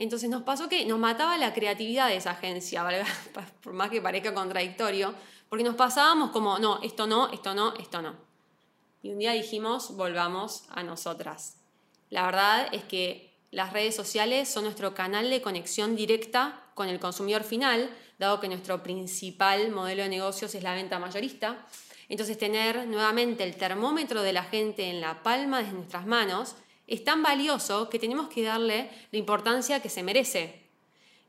entonces 0.04 0.32
nos 0.32 0.42
pasó 0.42 0.68
que 0.68 0.84
nos 0.86 0.98
mataba 0.98 1.38
la 1.38 1.54
creatividad 1.54 2.08
de 2.08 2.16
esa 2.16 2.32
agencia, 2.32 2.84
por 3.62 3.74
más 3.74 3.92
que 3.92 4.02
parezca 4.02 4.34
contradictorio, 4.34 5.14
porque 5.48 5.64
nos 5.64 5.76
pasábamos 5.76 6.32
como, 6.32 6.58
no, 6.58 6.82
esto 6.82 7.06
no, 7.06 7.32
esto 7.32 7.54
no, 7.54 7.76
esto 7.76 8.02
no. 8.02 8.16
Y 9.04 9.12
un 9.12 9.20
día 9.20 9.34
dijimos, 9.34 9.96
volvamos 9.96 10.64
a 10.72 10.82
nosotras. 10.82 11.58
La 12.10 12.26
verdad 12.26 12.68
es 12.72 12.84
que 12.84 13.32
las 13.52 13.74
redes 13.74 13.96
sociales 13.96 14.50
son 14.50 14.64
nuestro 14.64 14.96
canal 14.96 15.30
de 15.30 15.42
conexión 15.42 15.96
directa 15.96 16.64
con 16.74 16.90
el 16.90 17.00
consumidor 17.00 17.44
final, 17.44 17.90
dado 18.18 18.40
que 18.40 18.48
nuestro 18.48 18.82
principal 18.82 19.70
modelo 19.70 20.02
de 20.02 20.10
negocios 20.10 20.56
es 20.56 20.64
la 20.64 20.74
venta 20.74 20.98
mayorista. 20.98 21.68
Entonces 22.10 22.40
tener 22.40 22.88
nuevamente 22.88 23.44
el 23.44 23.56
termómetro 23.56 24.24
de 24.24 24.34
la 24.34 24.44
gente 24.44 24.90
en 24.90 25.00
la 25.00 25.22
palma 25.22 25.62
de 25.62 25.72
nuestras 25.72 26.08
manos 26.08 26.56
es 26.92 27.06
tan 27.06 27.24
valioso 27.24 27.90
que 27.90 28.00
tenemos 28.00 28.28
que 28.28 28.44
darle 28.44 28.90
la 29.12 29.18
importancia 29.18 29.82
que 29.82 29.88
se 29.88 30.04
merece. 30.04 30.62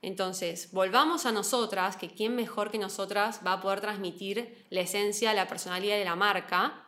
Entonces, 0.03 0.73
volvamos 0.73 1.25
a 1.25 1.31
nosotras, 1.31 1.97
que 1.97 2.09
quién 2.11 2.35
mejor 2.35 2.73
que 2.73 2.79
nosotras 2.79 3.41
va 3.47 3.53
a 3.53 3.61
poder 3.61 3.81
transmitir 3.81 4.67
la 4.71 4.81
esencia, 4.81 5.33
la 5.33 5.47
personalidad 5.47 5.97
de 5.97 6.05
la 6.05 6.17
marca 6.17 6.85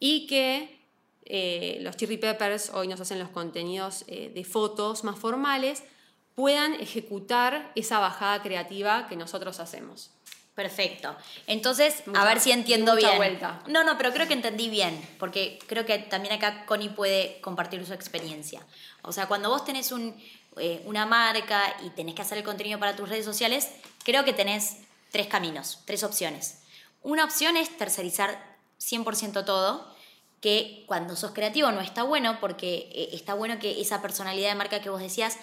y 0.00 0.26
que 0.26 0.80
eh, 1.26 1.76
los 1.82 1.98
Cherry 1.98 2.16
Peppers 2.16 2.70
hoy 2.70 2.88
nos 2.88 3.00
hacen 3.00 3.18
los 3.18 3.28
contenidos 3.28 4.04
eh, 4.06 4.32
de 4.34 4.44
fotos 4.44 5.04
más 5.04 5.18
formales, 5.18 5.84
puedan 6.34 6.72
ejecutar 6.72 7.70
esa 7.74 7.98
bajada 7.98 8.40
creativa 8.42 9.08
que 9.08 9.16
nosotros 9.16 9.60
hacemos. 9.60 10.10
Perfecto. 10.58 11.14
Entonces, 11.46 12.02
a 12.16 12.24
ver 12.24 12.40
si 12.40 12.50
entiendo 12.50 12.96
bien. 12.96 13.16
Vuelta. 13.16 13.62
No, 13.68 13.84
no, 13.84 13.96
pero 13.96 14.12
creo 14.12 14.26
que 14.26 14.32
entendí 14.32 14.68
bien, 14.68 15.00
porque 15.20 15.56
creo 15.68 15.86
que 15.86 16.00
también 16.00 16.34
acá 16.34 16.66
Connie 16.66 16.88
puede 16.88 17.40
compartir 17.42 17.86
su 17.86 17.92
experiencia. 17.92 18.66
O 19.02 19.12
sea, 19.12 19.28
cuando 19.28 19.50
vos 19.50 19.64
tenés 19.64 19.92
un, 19.92 20.20
eh, 20.56 20.82
una 20.84 21.06
marca 21.06 21.62
y 21.86 21.90
tenés 21.90 22.16
que 22.16 22.22
hacer 22.22 22.38
el 22.38 22.42
contenido 22.42 22.80
para 22.80 22.96
tus 22.96 23.08
redes 23.08 23.24
sociales, 23.24 23.68
creo 24.02 24.24
que 24.24 24.32
tenés 24.32 24.78
tres 25.12 25.28
caminos, 25.28 25.78
tres 25.84 26.02
opciones. 26.02 26.58
Una 27.04 27.22
opción 27.22 27.56
es 27.56 27.76
tercerizar 27.76 28.58
100% 28.80 29.44
todo, 29.44 29.94
que 30.40 30.82
cuando 30.88 31.14
sos 31.14 31.30
creativo 31.30 31.70
no 31.70 31.80
está 31.80 32.02
bueno 32.02 32.40
porque 32.40 32.90
eh, 32.92 33.10
está 33.12 33.34
bueno 33.34 33.60
que 33.60 33.80
esa 33.80 34.02
personalidad 34.02 34.48
de 34.48 34.56
marca 34.56 34.80
que 34.80 34.90
vos 34.90 35.00
decías 35.00 35.38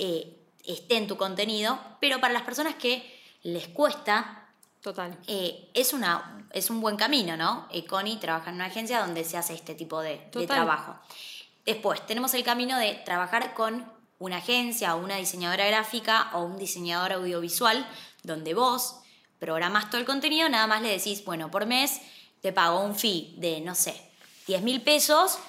eh, 0.00 0.36
esté 0.64 0.96
en 0.96 1.06
tu 1.06 1.16
contenido, 1.16 1.78
pero 2.00 2.20
para 2.20 2.32
las 2.32 2.42
personas 2.42 2.74
que 2.74 3.14
les 3.44 3.68
cuesta, 3.68 4.45
Total. 4.86 5.18
Eh, 5.26 5.68
es, 5.74 5.92
una, 5.92 6.46
es 6.52 6.70
un 6.70 6.80
buen 6.80 6.96
camino, 6.96 7.36
¿no? 7.36 7.66
Connie 7.88 8.20
trabaja 8.20 8.50
en 8.50 8.54
una 8.54 8.66
agencia 8.66 9.00
donde 9.00 9.24
se 9.24 9.36
hace 9.36 9.52
este 9.52 9.74
tipo 9.74 10.00
de, 10.00 10.20
de 10.30 10.46
trabajo. 10.46 10.94
Después, 11.64 12.06
tenemos 12.06 12.34
el 12.34 12.44
camino 12.44 12.78
de 12.78 12.94
trabajar 13.04 13.52
con 13.54 13.84
una 14.20 14.36
agencia 14.36 14.94
o 14.94 15.02
una 15.02 15.16
diseñadora 15.16 15.66
gráfica 15.66 16.30
o 16.34 16.44
un 16.44 16.56
diseñador 16.56 17.14
audiovisual, 17.14 17.84
donde 18.22 18.54
vos 18.54 19.00
programás 19.40 19.90
todo 19.90 20.00
el 20.00 20.06
contenido, 20.06 20.48
nada 20.48 20.68
más 20.68 20.80
le 20.82 20.90
decís, 20.90 21.24
bueno, 21.24 21.50
por 21.50 21.66
mes 21.66 22.00
te 22.40 22.52
pago 22.52 22.78
un 22.78 22.94
fee 22.94 23.34
de, 23.38 23.60
no 23.62 23.74
sé, 23.74 24.00
10 24.46 24.62
mil 24.62 24.82
pesos 24.82 25.40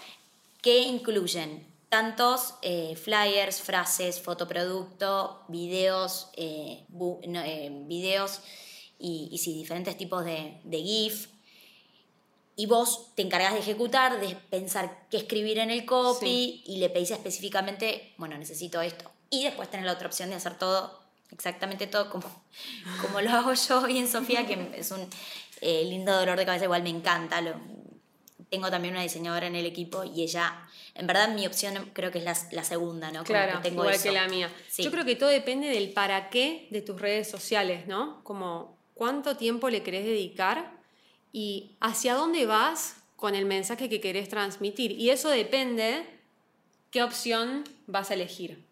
que 0.63 0.79
incluyen 0.79 1.63
tantos 1.89 2.55
eh, 2.63 2.95
flyers, 2.95 3.61
frases, 3.61 4.19
fotoproducto, 4.19 5.43
videos, 5.47 6.31
eh, 6.35 6.87
eh, 6.89 7.69
videos 7.85 8.41
y, 8.99 9.29
y 9.31 9.53
diferentes 9.53 9.97
tipos 9.97 10.23
de, 10.25 10.59
GIF. 10.69 11.27
Y 12.55 12.65
vos 12.65 13.13
te 13.15 13.21
encargas 13.21 13.53
de 13.53 13.59
ejecutar, 13.59 14.19
de 14.19 14.35
pensar 14.35 15.05
qué 15.11 15.17
escribir 15.17 15.59
en 15.59 15.69
el 15.69 15.85
copy 15.85 16.63
y 16.65 16.77
le 16.77 16.89
pedís 16.89 17.11
específicamente, 17.11 18.13
bueno, 18.17 18.37
necesito 18.37 18.81
esto. 18.81 19.11
Y 19.29 19.43
después 19.43 19.69
tenés 19.69 19.85
la 19.85 19.93
otra 19.93 20.07
opción 20.07 20.29
de 20.29 20.35
hacer 20.35 20.57
todo, 20.57 20.99
exactamente 21.31 21.85
todo 21.85 22.09
como, 22.09 22.25
como 23.01 23.21
lo 23.21 23.29
hago 23.29 23.53
yo 23.53 23.87
y 23.87 23.99
en 23.99 24.07
Sofía, 24.07 24.47
que 24.47 24.71
es 24.75 24.89
un 24.91 25.07
lindo 25.61 26.13
dolor 26.17 26.37
de 26.37 26.45
cabeza, 26.45 26.65
igual 26.65 26.81
me 26.81 26.89
encanta, 26.89 27.41
lo, 27.41 27.53
tengo 28.49 28.71
también 28.71 28.93
una 28.93 29.03
diseñadora 29.03 29.47
en 29.47 29.55
el 29.55 29.65
equipo 29.65 30.03
y 30.03 30.23
ella, 30.23 30.67
en 30.95 31.07
verdad 31.07 31.29
mi 31.29 31.45
opción 31.45 31.91
creo 31.93 32.11
que 32.11 32.19
es 32.19 32.25
la, 32.51 32.63
segunda, 32.63 33.11
¿no? 33.11 33.23
claro, 33.23 33.59
igual 33.63 34.01
que 34.01 34.11
la 34.11 34.27
mía. 34.27 34.49
Yo 34.77 34.89
creo 34.91 35.05
que 35.05 35.15
todo 35.15 35.29
depende 35.29 35.67
del 35.67 35.91
para 35.91 36.29
qué 36.29 36.67
de 36.71 36.81
tus 36.81 36.99
redes 36.99 37.29
sociales, 37.29 37.87
¿no? 37.87 38.23
Como 38.23 38.76
cuánto 38.97 39.37
tiempo 39.37 39.69
le 39.69 39.83
querés 39.83 40.05
dedicar 40.05 40.71
y 41.31 41.75
hacia 41.79 42.15
dónde 42.15 42.45
vas 42.45 42.97
con 43.15 43.35
el 43.35 43.45
mensaje 43.45 43.89
que 43.89 44.01
querés 44.01 44.29
transmitir. 44.29 44.91
Y 44.91 45.09
eso 45.09 45.29
depende 45.29 46.05
qué 46.91 47.03
opción 47.03 47.63
vas 47.85 48.11
a 48.11 48.15
elegir. 48.15 48.65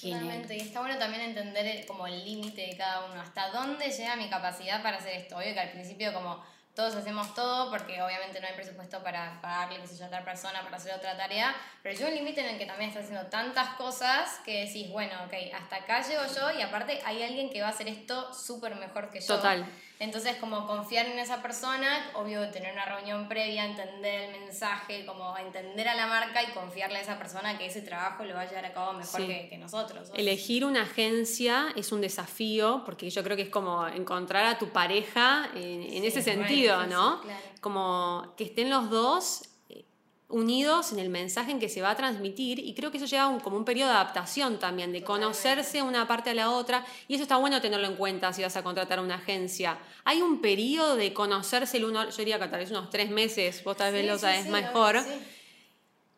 Claramente, 0.00 0.56
y 0.56 0.60
está 0.60 0.80
bueno 0.80 0.96
también 0.98 1.22
entender 1.22 1.84
como 1.86 2.06
el 2.06 2.24
límite 2.24 2.60
de 2.62 2.76
cada 2.76 3.06
uno, 3.06 3.20
hasta 3.20 3.50
dónde 3.50 3.90
llega 3.90 4.14
mi 4.14 4.28
capacidad 4.28 4.80
para 4.82 4.98
hacer 4.98 5.16
esto. 5.16 5.36
Obvio 5.36 5.54
que 5.54 5.60
al 5.60 5.72
principio 5.72 6.12
como 6.12 6.42
todos 6.78 6.94
hacemos 6.94 7.34
todo 7.34 7.70
porque 7.70 8.00
obviamente 8.00 8.40
no 8.40 8.46
hay 8.46 8.54
presupuesto 8.54 9.02
para 9.02 9.40
pagarle, 9.42 9.80
qué 9.80 9.88
sé 9.88 9.96
yo, 9.96 10.04
a 10.04 10.06
otra 10.06 10.24
persona 10.24 10.62
para 10.62 10.76
hacer 10.76 10.94
otra 10.94 11.16
tarea, 11.16 11.52
pero 11.82 11.92
llega 11.92 12.08
un 12.08 12.14
límite 12.14 12.40
en 12.40 12.50
el 12.50 12.56
que 12.56 12.66
también 12.66 12.90
estás 12.90 13.02
haciendo 13.02 13.26
tantas 13.26 13.70
cosas 13.70 14.38
que 14.44 14.64
decís, 14.64 14.88
bueno, 14.92 15.10
ok, 15.26 15.34
hasta 15.60 15.74
acá 15.74 16.02
llego 16.02 16.22
yo 16.32 16.56
y 16.56 16.62
aparte 16.62 17.00
hay 17.04 17.24
alguien 17.24 17.50
que 17.50 17.60
va 17.60 17.66
a 17.66 17.70
hacer 17.70 17.88
esto 17.88 18.32
súper 18.32 18.76
mejor 18.76 19.10
que 19.10 19.18
yo. 19.18 19.26
Total. 19.26 19.66
Entonces, 20.00 20.36
como 20.36 20.64
confiar 20.66 21.06
en 21.06 21.18
esa 21.18 21.42
persona, 21.42 22.12
obvio, 22.14 22.48
tener 22.50 22.72
una 22.72 22.84
reunión 22.84 23.28
previa, 23.28 23.64
entender 23.64 24.30
el 24.30 24.40
mensaje, 24.40 25.04
como 25.04 25.36
entender 25.36 25.88
a 25.88 25.96
la 25.96 26.06
marca 26.06 26.40
y 26.42 26.52
confiarle 26.52 26.98
a 26.98 27.00
esa 27.00 27.18
persona 27.18 27.58
que 27.58 27.66
ese 27.66 27.82
trabajo 27.82 28.24
lo 28.24 28.34
va 28.34 28.42
a 28.42 28.48
llevar 28.48 28.66
a 28.66 28.72
cabo 28.72 28.92
mejor 28.92 29.26
que, 29.26 29.58
nosotros. 29.58 30.10
Elegir 30.14 30.64
una 30.64 30.82
agencia 30.82 31.72
es 31.74 31.90
un 31.90 32.00
desafío, 32.00 32.82
porque 32.84 33.10
yo 33.10 33.24
creo 33.24 33.36
que 33.36 33.42
es 33.42 33.50
como 33.50 33.88
encontrar 33.88 34.46
a 34.46 34.56
tu 34.56 34.68
pareja 34.68 35.50
en, 35.54 36.04
ese 36.04 36.22
sentido, 36.22 36.86
¿no? 36.86 37.20
Como 37.60 38.34
que 38.36 38.44
estén 38.44 38.70
los 38.70 38.90
dos 38.90 39.48
unidos 40.28 40.92
en 40.92 40.98
el 40.98 41.08
mensaje 41.08 41.50
en 41.50 41.58
que 41.58 41.70
se 41.70 41.80
va 41.80 41.90
a 41.90 41.96
transmitir 41.96 42.58
y 42.58 42.74
creo 42.74 42.90
que 42.90 42.98
eso 42.98 43.06
lleva 43.06 43.38
como 43.42 43.56
un 43.56 43.64
periodo 43.64 43.88
de 43.88 43.96
adaptación 43.96 44.58
también, 44.58 44.92
de 44.92 45.02
conocerse 45.02 45.80
una 45.80 46.06
parte 46.06 46.30
a 46.30 46.34
la 46.34 46.50
otra 46.50 46.84
y 47.08 47.14
eso 47.14 47.22
está 47.22 47.38
bueno 47.38 47.62
tenerlo 47.62 47.86
en 47.86 47.96
cuenta 47.96 48.32
si 48.34 48.42
vas 48.42 48.56
a 48.56 48.62
contratar 48.62 49.00
una 49.00 49.14
agencia. 49.14 49.78
Hay 50.04 50.20
un 50.20 50.40
periodo 50.40 50.96
de 50.96 51.14
conocerse 51.14 51.78
el 51.78 51.86
uno, 51.86 52.10
yo 52.10 52.16
diría 52.16 52.38
que 52.38 52.46
tal 52.48 52.60
vez 52.60 52.70
unos 52.70 52.90
tres 52.90 53.10
meses, 53.10 53.64
vos 53.64 53.76
tal 53.76 53.92
vez 53.92 54.06
lo 54.06 54.18
sabes 54.18 54.46
mejor, 54.46 55.02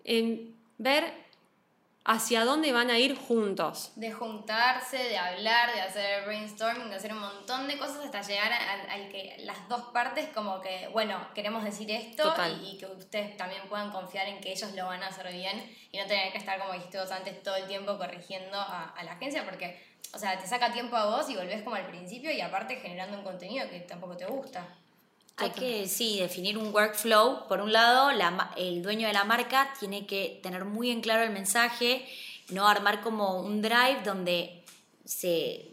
en 0.02 0.57
ver 0.79 1.20
hacia 2.04 2.45
dónde 2.45 2.73
van 2.73 2.90
a 2.90 2.99
ir 2.99 3.16
juntos. 3.16 3.92
De 3.97 4.11
juntarse, 4.12 4.97
de 4.97 5.19
hablar, 5.19 5.75
de 5.75 5.83
hacer 5.83 6.25
brainstorming, 6.25 6.88
de 6.88 6.97
hacer 6.97 7.12
un 7.12 7.21
montón 7.21 7.69
de 7.69 7.78
cosas 7.78 8.04
hasta 8.04 8.23
llegar 8.23 8.52
al 8.52 9.09
que 9.09 9.37
las 9.40 9.69
dos 9.69 9.83
partes 9.92 10.28
como 10.35 10.61
que, 10.61 10.88
bueno, 10.92 11.19
queremos 11.35 11.62
decir 11.62 11.90
esto 11.90 12.35
y, 12.62 12.78
que 12.78 12.87
ustedes 12.87 13.37
también 13.37 13.62
puedan 13.69 13.90
confiar 13.90 14.28
en 14.28 14.40
que 14.40 14.52
ellos 14.52 14.73
lo 14.73 14.87
van 14.87 15.02
a 15.02 15.09
hacer 15.09 15.30
bien 15.33 15.76
y 15.92 15.99
no 15.99 16.07
tener 16.07 16.33
que 16.33 16.38
estar, 16.38 16.59
como 16.59 16.73
dijiste 16.73 16.99
vos 16.99 17.11
antes, 17.11 17.42
todo 17.42 17.57
el 17.57 17.66
tiempo 17.66 17.99
corrigiendo 17.99 18.59
a, 18.59 18.88
a 18.97 19.04
la 19.04 19.12
agencia 19.12 19.45
porque, 19.45 19.78
o 20.14 20.19
sea, 20.19 20.38
te 20.38 20.47
saca 20.47 20.73
tiempo 20.73 20.97
a 20.97 21.07
vos 21.07 21.28
y 21.28 21.37
volvés 21.37 21.62
como 21.62 21.76
al 21.76 21.87
principio 21.87 22.33
y 22.33 22.40
aparte 22.40 22.76
generando 22.76 23.19
un 23.19 23.25
contenido 23.25 23.69
que 23.69 23.80
tampoco 23.80 24.16
te 24.16 24.26
gusta. 24.26 24.66
Hay 25.37 25.50
que, 25.50 25.88
sí, 25.88 26.18
definir 26.18 26.58
un 26.58 26.72
workflow. 26.75 27.49
Por 27.49 27.60
un 27.60 27.72
lado, 27.72 28.10
el 28.56 28.82
dueño 28.82 29.06
de 29.06 29.12
la 29.12 29.25
marca 29.25 29.72
tiene 29.78 30.06
que 30.06 30.38
tener 30.42 30.64
muy 30.64 30.90
en 30.90 31.00
claro 31.00 31.22
el 31.22 31.30
mensaje, 31.30 32.06
no 32.50 32.68
armar 32.68 33.00
como 33.00 33.40
un 33.40 33.62
drive 33.62 34.02
donde 34.04 34.64
se 35.04 35.70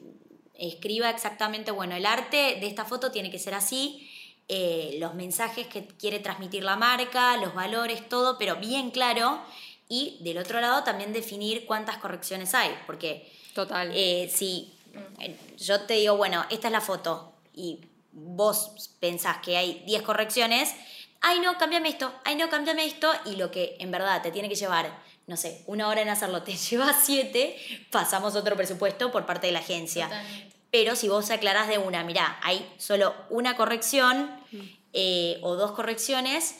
escriba 0.54 1.10
exactamente, 1.10 1.72
bueno, 1.72 1.96
el 1.96 2.06
arte 2.06 2.58
de 2.60 2.68
esta 2.68 2.86
foto 2.86 3.12
tiene 3.12 3.30
que 3.30 3.40
ser 3.40 3.54
así, 3.54 4.10
eh, 4.48 4.96
los 5.00 5.14
mensajes 5.14 5.68
que 5.68 5.86
quiere 5.86 6.20
transmitir 6.20 6.64
la 6.64 6.78
marca, 6.78 7.36
los 7.38 7.54
valores, 7.54 8.08
todo, 8.08 8.38
pero 8.38 8.56
bien 8.56 8.92
claro. 8.92 9.42
Y 9.90 10.18
del 10.22 10.38
otro 10.38 10.60
lado 10.62 10.84
también 10.84 11.14
definir 11.14 11.66
cuántas 11.66 11.98
correcciones 11.98 12.54
hay, 12.54 12.72
porque 12.86 13.30
Total. 13.58 13.92
Eh, 13.92 14.30
si 14.32 14.72
eh, 15.20 15.36
yo 15.58 15.82
te 15.82 15.96
digo, 15.96 16.16
bueno, 16.16 16.46
esta 16.52 16.68
es 16.68 16.72
la 16.72 16.80
foto 16.80 17.34
y 17.56 17.80
vos 18.18 18.96
pensás 19.00 19.38
que 19.38 19.58
hay 19.58 19.84
10 19.86 20.02
correcciones, 20.02 20.74
ay 21.22 21.40
no, 21.40 21.58
cámbiame 21.58 21.90
esto, 21.90 22.12
ay 22.26 22.36
no, 22.36 22.50
cámbiame 22.50 22.86
esto, 22.86 23.12
y 23.26 23.36
lo 23.36 23.52
que 23.52 23.78
en 23.80 23.92
verdad 23.92 24.22
te 24.22 24.32
tiene 24.32 24.50
que 24.50 24.56
llevar, 24.56 24.92
no 25.28 25.38
sé, 25.38 25.64
una 25.68 25.88
hora 25.88 26.02
en 26.02 26.10
hacerlo, 26.10 26.44
te 26.44 26.56
lleva 26.56 26.94
7, 26.94 27.56
pasamos 27.92 28.36
otro 28.36 28.56
presupuesto 28.56 29.12
por 29.12 29.26
parte 29.26 29.48
de 29.48 29.54
la 29.54 29.60
agencia. 29.60 30.10
Pero 30.72 30.96
si 30.96 31.08
vos 31.08 31.30
aclarás 31.32 31.68
de 31.68 31.78
una, 31.78 32.04
mirá, 32.04 32.40
hay 32.44 32.68
solo 32.78 33.16
una 33.30 33.56
corrección 33.56 34.30
mm. 34.52 34.60
eh, 34.94 35.40
o 35.42 35.56
dos 35.56 35.72
correcciones, 35.72 36.56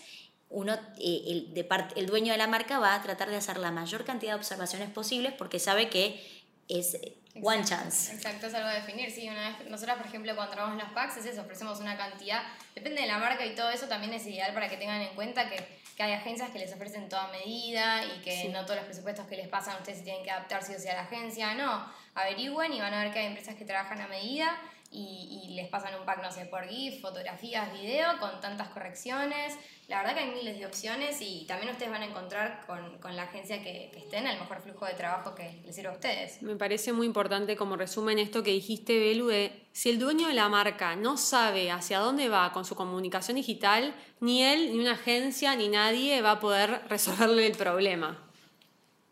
uno, 0.50 0.74
eh, 1.00 1.24
el, 1.28 1.54
de 1.54 1.68
el 1.96 2.06
dueño 2.06 2.32
de 2.32 2.38
la 2.38 2.48
marca 2.48 2.80
va 2.80 2.96
a 2.96 3.02
tratar 3.02 3.30
de 3.30 3.36
hacer 3.36 3.58
la 3.58 3.72
mayor 3.72 4.06
cantidad 4.06 4.32
de 4.32 4.38
observaciones 4.38 4.90
posibles 4.90 5.34
porque 5.34 5.60
sabe 5.60 5.90
que 5.90 6.24
es 6.70 6.98
one 7.42 7.64
chance. 7.64 8.14
Exacto, 8.14 8.48
es 8.48 8.54
algo 8.54 8.70
a 8.70 8.74
definir. 8.74 9.12
Sí, 9.12 9.28
una 9.30 9.50
vez, 9.50 9.70
nosotras, 9.70 9.98
por 9.98 10.08
ejemplo, 10.08 10.36
cuando 10.36 10.54
trabajamos 10.54 10.84
los 10.84 10.94
packs, 10.94 11.18
es 11.18 11.26
eso, 11.26 11.42
ofrecemos 11.42 11.80
una 11.80 11.98
cantidad. 11.98 12.44
Depende 12.76 13.02
de 13.02 13.08
la 13.08 13.18
marca 13.18 13.46
y 13.46 13.56
todo 13.56 13.70
eso, 13.70 13.88
también 13.88 14.14
es 14.14 14.26
ideal 14.26 14.54
para 14.54 14.70
que 14.70 14.78
tengan 14.78 15.02
en 15.02 15.14
cuenta 15.16 15.50
que, 15.50 15.58
que 15.96 16.04
hay 16.04 16.14
agencias 16.14 16.50
que 16.52 16.60
les 16.60 16.74
ofrecen 16.74 17.10
toda 17.10 17.28
medida 17.30 18.04
y 18.06 18.22
que 18.22 18.50
no 18.50 18.64
todos 18.64 18.78
los 18.78 18.86
presupuestos 18.86 19.26
que 19.28 19.36
les 19.36 19.48
pasan 19.48 19.78
ustedes 19.78 20.04
tienen 20.04 20.24
que 20.24 20.32
adaptar 20.32 20.64
si 20.64 20.74
o 20.76 20.80
sea 20.80 20.94
a 20.94 20.96
la 20.96 21.02
agencia. 21.04 21.54
No, 21.56 21.86
averigüen 22.16 22.74
y 22.74 22.80
van 22.80 22.94
a 22.94 23.04
ver 23.04 23.14
que 23.14 23.20
hay 23.20 23.26
empresas 23.28 23.56
que 23.56 23.66
trabajan 23.66 24.02
a 24.02 24.08
medida 24.08 24.56
y, 24.92 25.42
y 25.44 25.56
les 25.56 25.68
pasan 25.70 26.00
un 26.00 26.06
pack, 26.06 26.22
no 26.22 26.32
sé, 26.32 26.46
por 26.46 26.66
GIF, 26.68 27.02
fotografías, 27.02 27.72
video, 27.74 28.18
con 28.20 28.40
tantas 28.42 28.70
correcciones 28.70 29.58
la 29.88 30.00
verdad 30.00 30.16
que 30.16 30.20
hay 30.20 30.32
miles 30.32 30.60
de 30.60 30.66
opciones 30.66 31.22
y 31.22 31.46
también 31.46 31.72
ustedes 31.72 31.90
van 31.90 32.02
a 32.02 32.06
encontrar 32.06 32.66
con, 32.68 32.98
con 32.98 33.16
la 33.16 33.24
agencia 33.24 33.64
que, 33.64 33.90
que 33.94 34.00
estén 34.00 34.28
el 34.28 34.38
mejor 34.38 34.62
flujo 34.62 34.86
de 34.86 34.94
trabajo 34.94 35.34
que 35.34 35.62
les 35.66 35.76
sirva 35.76 35.92
a 35.92 35.94
ustedes. 35.94 36.42
Me 36.42 36.58
parece 36.58 36.92
muy 36.92 37.08
importante 37.08 37.56
como 37.56 37.78
resumen 37.78 38.20
esto 38.20 38.44
que 38.44 38.52
dijiste, 38.52 39.00
Belu, 39.00 39.28
de 39.28 39.66
si 39.72 39.90
el 39.90 39.98
dueño 39.98 40.28
de 40.28 40.34
la 40.34 40.50
marca 40.50 40.98
no 40.98 41.16
sabe 41.16 41.72
hacia 41.72 42.00
dónde 42.00 42.28
va 42.28 42.52
con 42.52 42.66
su 42.66 42.76
comunicación 42.76 43.38
digital, 43.38 43.96
ni 44.20 44.44
él, 44.44 44.74
ni 44.74 44.80
una 44.80 44.94
agencia, 44.94 45.56
ni 45.56 45.70
nadie 45.70 46.22
va 46.22 46.32
a 46.32 46.40
poder 46.42 46.82
resolverle 46.90 47.48
el 47.48 47.56
problema. 47.56 48.22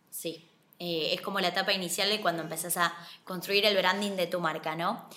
Sí, 0.10 0.46
eh, 0.79 1.13
es 1.13 1.22
como 1.22 1.39
la 1.39 1.50
etapa 1.50 1.72
inicial 1.72 2.10
de 2.10 2.20
cuando 2.20 2.44
empezás 2.44 2.75
a 2.75 2.94
construir 3.24 3.65
el 3.65 3.77
branding 3.77 4.17
de 4.17 4.27
tu 4.27 4.41
marca, 4.41 4.75
¿no? 4.75 5.08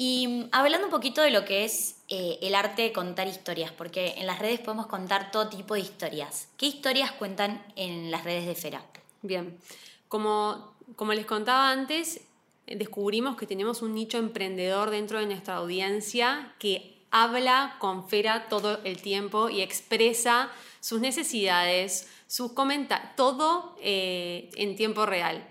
Y 0.00 0.28
mm, 0.28 0.48
hablando 0.52 0.86
un 0.86 0.92
poquito 0.92 1.20
de 1.20 1.30
lo 1.30 1.44
que 1.44 1.64
es 1.64 1.96
eh, 2.08 2.38
el 2.40 2.54
arte 2.54 2.82
de 2.82 2.92
contar 2.92 3.26
historias, 3.26 3.72
porque 3.72 4.14
en 4.16 4.26
las 4.26 4.38
redes 4.38 4.60
podemos 4.60 4.86
contar 4.86 5.32
todo 5.32 5.48
tipo 5.48 5.74
de 5.74 5.80
historias. 5.80 6.48
¿Qué 6.56 6.66
historias 6.66 7.10
cuentan 7.10 7.62
en 7.74 8.12
las 8.12 8.22
redes 8.22 8.46
de 8.46 8.54
Fera? 8.54 8.82
Bien, 9.22 9.58
como, 10.06 10.72
como 10.94 11.12
les 11.14 11.26
contaba 11.26 11.72
antes, 11.72 12.20
descubrimos 12.66 13.36
que 13.36 13.48
tenemos 13.48 13.82
un 13.82 13.92
nicho 13.94 14.18
emprendedor 14.18 14.90
dentro 14.90 15.18
de 15.18 15.26
nuestra 15.26 15.56
audiencia 15.56 16.54
que 16.60 17.02
habla 17.10 17.74
con 17.80 18.08
Fera 18.08 18.48
todo 18.48 18.78
el 18.84 19.02
tiempo 19.02 19.48
y 19.48 19.62
expresa 19.62 20.48
sus 20.78 21.00
necesidades, 21.00 22.08
sus 22.28 22.52
comentarios, 22.52 23.16
todo 23.16 23.74
eh, 23.80 24.48
en 24.54 24.76
tiempo 24.76 25.06
real. 25.06 25.44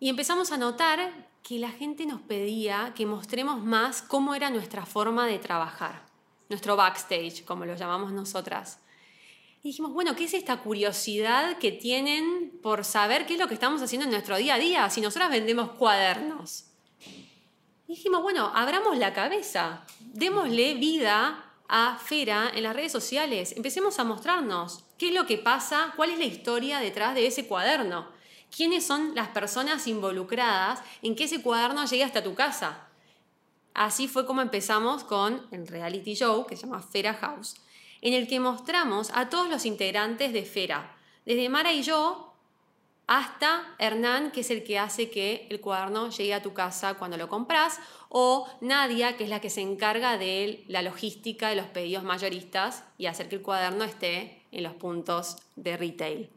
Y 0.00 0.08
empezamos 0.08 0.50
a 0.50 0.56
notar 0.56 1.12
que 1.44 1.58
la 1.58 1.70
gente 1.70 2.06
nos 2.06 2.22
pedía 2.22 2.94
que 2.96 3.04
mostremos 3.04 3.62
más 3.62 4.00
cómo 4.00 4.34
era 4.34 4.48
nuestra 4.48 4.86
forma 4.86 5.26
de 5.26 5.38
trabajar, 5.38 6.06
nuestro 6.48 6.74
backstage, 6.74 7.44
como 7.44 7.66
lo 7.66 7.76
llamamos 7.76 8.12
nosotras. 8.12 8.80
Y 9.62 9.68
dijimos, 9.68 9.92
bueno, 9.92 10.16
¿qué 10.16 10.24
es 10.24 10.32
esta 10.32 10.56
curiosidad 10.62 11.58
que 11.58 11.70
tienen 11.70 12.58
por 12.62 12.82
saber 12.82 13.26
qué 13.26 13.34
es 13.34 13.38
lo 13.38 13.46
que 13.46 13.54
estamos 13.54 13.82
haciendo 13.82 14.06
en 14.06 14.12
nuestro 14.12 14.38
día 14.38 14.54
a 14.54 14.58
día? 14.58 14.88
Si 14.88 15.02
nosotras 15.02 15.30
vendemos 15.30 15.72
cuadernos. 15.72 16.64
Y 17.86 17.94
dijimos, 17.94 18.22
bueno, 18.22 18.50
abramos 18.54 18.96
la 18.96 19.12
cabeza, 19.12 19.84
démosle 20.00 20.74
vida 20.74 21.44
a 21.68 21.98
Fera 21.98 22.52
en 22.54 22.62
las 22.62 22.74
redes 22.74 22.92
sociales, 22.92 23.52
empecemos 23.54 23.98
a 23.98 24.04
mostrarnos 24.04 24.84
qué 24.96 25.08
es 25.08 25.14
lo 25.14 25.26
que 25.26 25.36
pasa, 25.36 25.92
cuál 25.94 26.10
es 26.10 26.18
la 26.18 26.24
historia 26.24 26.78
detrás 26.78 27.14
de 27.14 27.26
ese 27.26 27.46
cuaderno, 27.46 28.13
quiénes 28.54 28.86
son 28.86 29.14
las 29.14 29.28
personas 29.28 29.86
involucradas 29.86 30.82
en 31.02 31.16
que 31.16 31.24
ese 31.24 31.42
cuaderno 31.42 31.84
llegue 31.86 32.04
hasta 32.04 32.22
tu 32.22 32.34
casa. 32.34 32.86
Así 33.74 34.06
fue 34.06 34.26
como 34.26 34.42
empezamos 34.42 35.02
con 35.02 35.46
el 35.50 35.66
reality 35.66 36.14
show 36.14 36.46
que 36.46 36.56
se 36.56 36.66
llama 36.66 36.82
Fera 36.82 37.14
House, 37.14 37.56
en 38.00 38.14
el 38.14 38.28
que 38.28 38.38
mostramos 38.38 39.10
a 39.14 39.28
todos 39.28 39.48
los 39.48 39.66
integrantes 39.66 40.32
de 40.32 40.44
Fera, 40.44 40.96
desde 41.24 41.48
Mara 41.48 41.72
y 41.72 41.82
yo 41.82 42.34
hasta 43.06 43.74
Hernán, 43.78 44.30
que 44.30 44.40
es 44.40 44.50
el 44.50 44.62
que 44.62 44.78
hace 44.78 45.10
que 45.10 45.46
el 45.50 45.60
cuaderno 45.60 46.10
llegue 46.10 46.34
a 46.34 46.42
tu 46.42 46.54
casa 46.54 46.94
cuando 46.94 47.16
lo 47.16 47.28
compras, 47.28 47.78
o 48.08 48.48
Nadia, 48.60 49.16
que 49.16 49.24
es 49.24 49.30
la 49.30 49.40
que 49.40 49.50
se 49.50 49.60
encarga 49.60 50.16
de 50.16 50.64
la 50.68 50.80
logística 50.80 51.48
de 51.48 51.56
los 51.56 51.66
pedidos 51.66 52.04
mayoristas 52.04 52.84
y 52.96 53.06
hacer 53.06 53.28
que 53.28 53.36
el 53.36 53.42
cuaderno 53.42 53.84
esté 53.84 54.42
en 54.52 54.62
los 54.62 54.74
puntos 54.74 55.36
de 55.56 55.76
retail. 55.76 56.30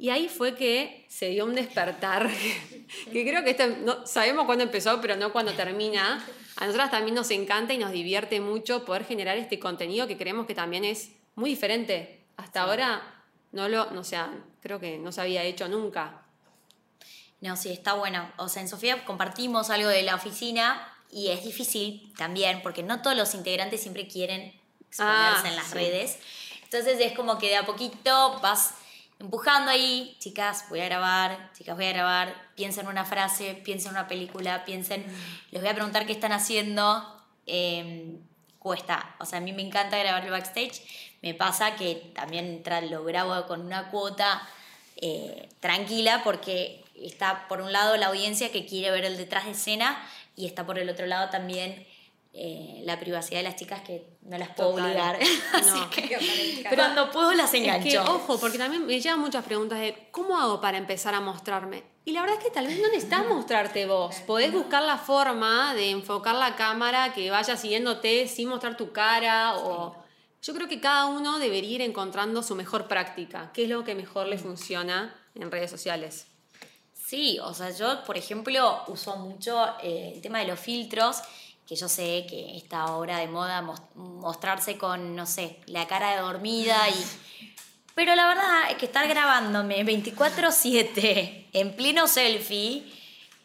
Y 0.00 0.10
ahí 0.10 0.28
fue 0.28 0.54
que 0.54 1.04
se 1.08 1.28
dio 1.30 1.44
un 1.44 1.56
despertar, 1.56 2.30
que 3.12 3.26
creo 3.26 3.42
que 3.42 3.56
no, 3.84 4.06
sabemos 4.06 4.46
cuándo 4.46 4.62
empezó, 4.62 5.00
pero 5.00 5.16
no 5.16 5.32
cuándo 5.32 5.52
termina. 5.54 6.24
A 6.56 6.66
nosotras 6.66 6.92
también 6.92 7.16
nos 7.16 7.30
encanta 7.32 7.74
y 7.74 7.78
nos 7.78 7.90
divierte 7.90 8.40
mucho 8.40 8.84
poder 8.84 9.04
generar 9.04 9.36
este 9.38 9.58
contenido 9.58 10.06
que 10.06 10.16
creemos 10.16 10.46
que 10.46 10.54
también 10.54 10.84
es 10.84 11.10
muy 11.34 11.50
diferente. 11.50 12.20
Hasta 12.36 12.62
ahora 12.62 13.24
no 13.50 13.68
lo, 13.68 13.90
no 13.90 14.04
sea, 14.04 14.32
creo 14.60 14.78
que 14.78 14.98
no 14.98 15.10
se 15.10 15.20
había 15.20 15.42
hecho 15.42 15.68
nunca. 15.68 16.22
No, 17.40 17.56
sí, 17.56 17.70
está 17.70 17.94
bueno. 17.94 18.30
O 18.36 18.48
sea, 18.48 18.62
en 18.62 18.68
Sofía 18.68 19.04
compartimos 19.04 19.68
algo 19.70 19.88
de 19.88 20.02
la 20.02 20.14
oficina 20.14 20.96
y 21.10 21.28
es 21.28 21.42
difícil 21.42 22.12
también 22.16 22.62
porque 22.62 22.84
no 22.84 23.02
todos 23.02 23.16
los 23.16 23.34
integrantes 23.34 23.80
siempre 23.80 24.06
quieren 24.06 24.52
exponerse 24.86 25.46
ah, 25.46 25.48
en 25.48 25.56
las 25.56 25.72
redes. 25.72 26.18
Entonces 26.62 27.00
es 27.00 27.12
como 27.14 27.38
que 27.38 27.48
de 27.48 27.56
a 27.56 27.66
poquito 27.66 28.38
vas 28.42 28.74
empujando 29.18 29.70
ahí, 29.70 30.16
chicas, 30.18 30.64
voy 30.68 30.80
a 30.80 30.84
grabar, 30.84 31.50
chicas, 31.52 31.76
voy 31.76 31.86
a 31.86 31.92
grabar, 31.92 32.34
piensen 32.54 32.84
en 32.84 32.90
una 32.90 33.04
frase, 33.04 33.54
piensen 33.64 33.90
en 33.90 33.98
una 33.98 34.08
película, 34.08 34.64
piensen, 34.64 35.04
les 35.50 35.60
voy 35.60 35.70
a 35.70 35.74
preguntar 35.74 36.06
qué 36.06 36.12
están 36.12 36.32
haciendo. 36.32 37.16
Em, 37.46 38.18
cuesta, 38.58 39.16
o 39.20 39.24
sea, 39.24 39.38
a 39.38 39.40
mí 39.40 39.52
me 39.52 39.62
encanta 39.62 39.96
grabar 39.98 40.24
el 40.24 40.30
backstage, 40.30 40.82
me 41.22 41.34
pasa 41.34 41.76
que 41.76 42.10
también 42.14 42.62
lo 42.90 43.04
grabo 43.04 43.46
con 43.46 43.62
una 43.62 43.90
cuota 43.90 44.46
eh, 44.96 45.48
tranquila 45.60 46.22
porque 46.24 46.84
está 46.94 47.46
por 47.48 47.60
un 47.60 47.72
lado 47.72 47.96
la 47.96 48.06
audiencia 48.06 48.50
que 48.52 48.66
quiere 48.66 48.90
ver 48.90 49.04
el 49.04 49.16
detrás 49.16 49.44
de 49.44 49.52
escena 49.52 50.04
y 50.36 50.46
está 50.46 50.66
por 50.66 50.78
el 50.78 50.90
otro 50.90 51.06
lado 51.06 51.30
también 51.30 51.86
eh, 52.40 52.82
la 52.84 53.00
privacidad 53.00 53.40
de 53.40 53.42
las 53.42 53.56
chicas 53.56 53.80
que 53.82 54.16
no 54.22 54.38
las 54.38 54.50
puedo 54.50 54.70
obligar. 54.70 55.18
No. 55.66 55.90
pero 56.70 56.76
cuando 56.76 57.10
puedo 57.10 57.32
las 57.34 57.52
engancho. 57.52 58.02
ojo, 58.04 58.38
porque 58.38 58.58
también 58.58 58.86
me 58.86 59.00
llegan 59.00 59.18
muchas 59.18 59.44
preguntas 59.44 59.80
de 59.80 60.08
cómo 60.12 60.38
hago 60.38 60.60
para 60.60 60.78
empezar 60.78 61.14
a 61.14 61.20
mostrarme. 61.20 61.82
Y 62.04 62.12
la 62.12 62.20
verdad 62.20 62.38
es 62.38 62.44
que 62.44 62.50
tal 62.50 62.68
vez 62.68 62.78
no 62.78 62.86
necesitas 62.86 63.26
mostrarte 63.26 63.86
vos. 63.86 64.16
Podés 64.20 64.52
buscar 64.52 64.84
la 64.84 64.98
forma 64.98 65.74
de 65.74 65.90
enfocar 65.90 66.36
la 66.36 66.54
cámara 66.54 67.12
que 67.12 67.28
vaya 67.28 67.56
siguiéndote 67.56 68.28
sin 68.28 68.48
mostrar 68.48 68.76
tu 68.76 68.92
cara 68.92 69.56
o 69.56 69.96
yo 70.40 70.54
creo 70.54 70.68
que 70.68 70.80
cada 70.80 71.06
uno 71.06 71.38
debería 71.38 71.74
ir 71.76 71.82
encontrando 71.82 72.44
su 72.44 72.54
mejor 72.54 72.86
práctica, 72.86 73.50
qué 73.52 73.64
es 73.64 73.68
lo 73.68 73.82
que 73.82 73.94
mejor 73.96 74.28
le 74.28 74.36
mm. 74.36 74.40
funciona 74.40 75.14
en 75.34 75.50
redes 75.50 75.70
sociales. 75.70 76.26
Sí, 76.92 77.38
o 77.42 77.54
sea, 77.54 77.70
yo, 77.70 78.04
por 78.04 78.16
ejemplo, 78.16 78.82
uso 78.88 79.16
mucho 79.16 79.66
eh, 79.82 80.12
el 80.14 80.20
tema 80.20 80.40
de 80.40 80.46
los 80.46 80.60
filtros, 80.60 81.22
que 81.68 81.76
yo 81.76 81.88
sé 81.88 82.26
que 82.28 82.56
está 82.56 82.80
ahora 82.80 83.18
de 83.18 83.28
moda 83.28 83.60
mostrarse 83.94 84.78
con, 84.78 85.14
no 85.14 85.26
sé, 85.26 85.58
la 85.66 85.86
cara 85.86 86.12
de 86.12 86.22
dormida 86.22 86.88
y... 86.88 86.94
Pero 87.94 88.14
la 88.14 88.28
verdad 88.28 88.70
es 88.70 88.76
que 88.76 88.86
estar 88.86 89.08
grabándome 89.08 89.84
24/7 89.84 91.48
en 91.52 91.74
pleno 91.74 92.06
selfie 92.06 92.98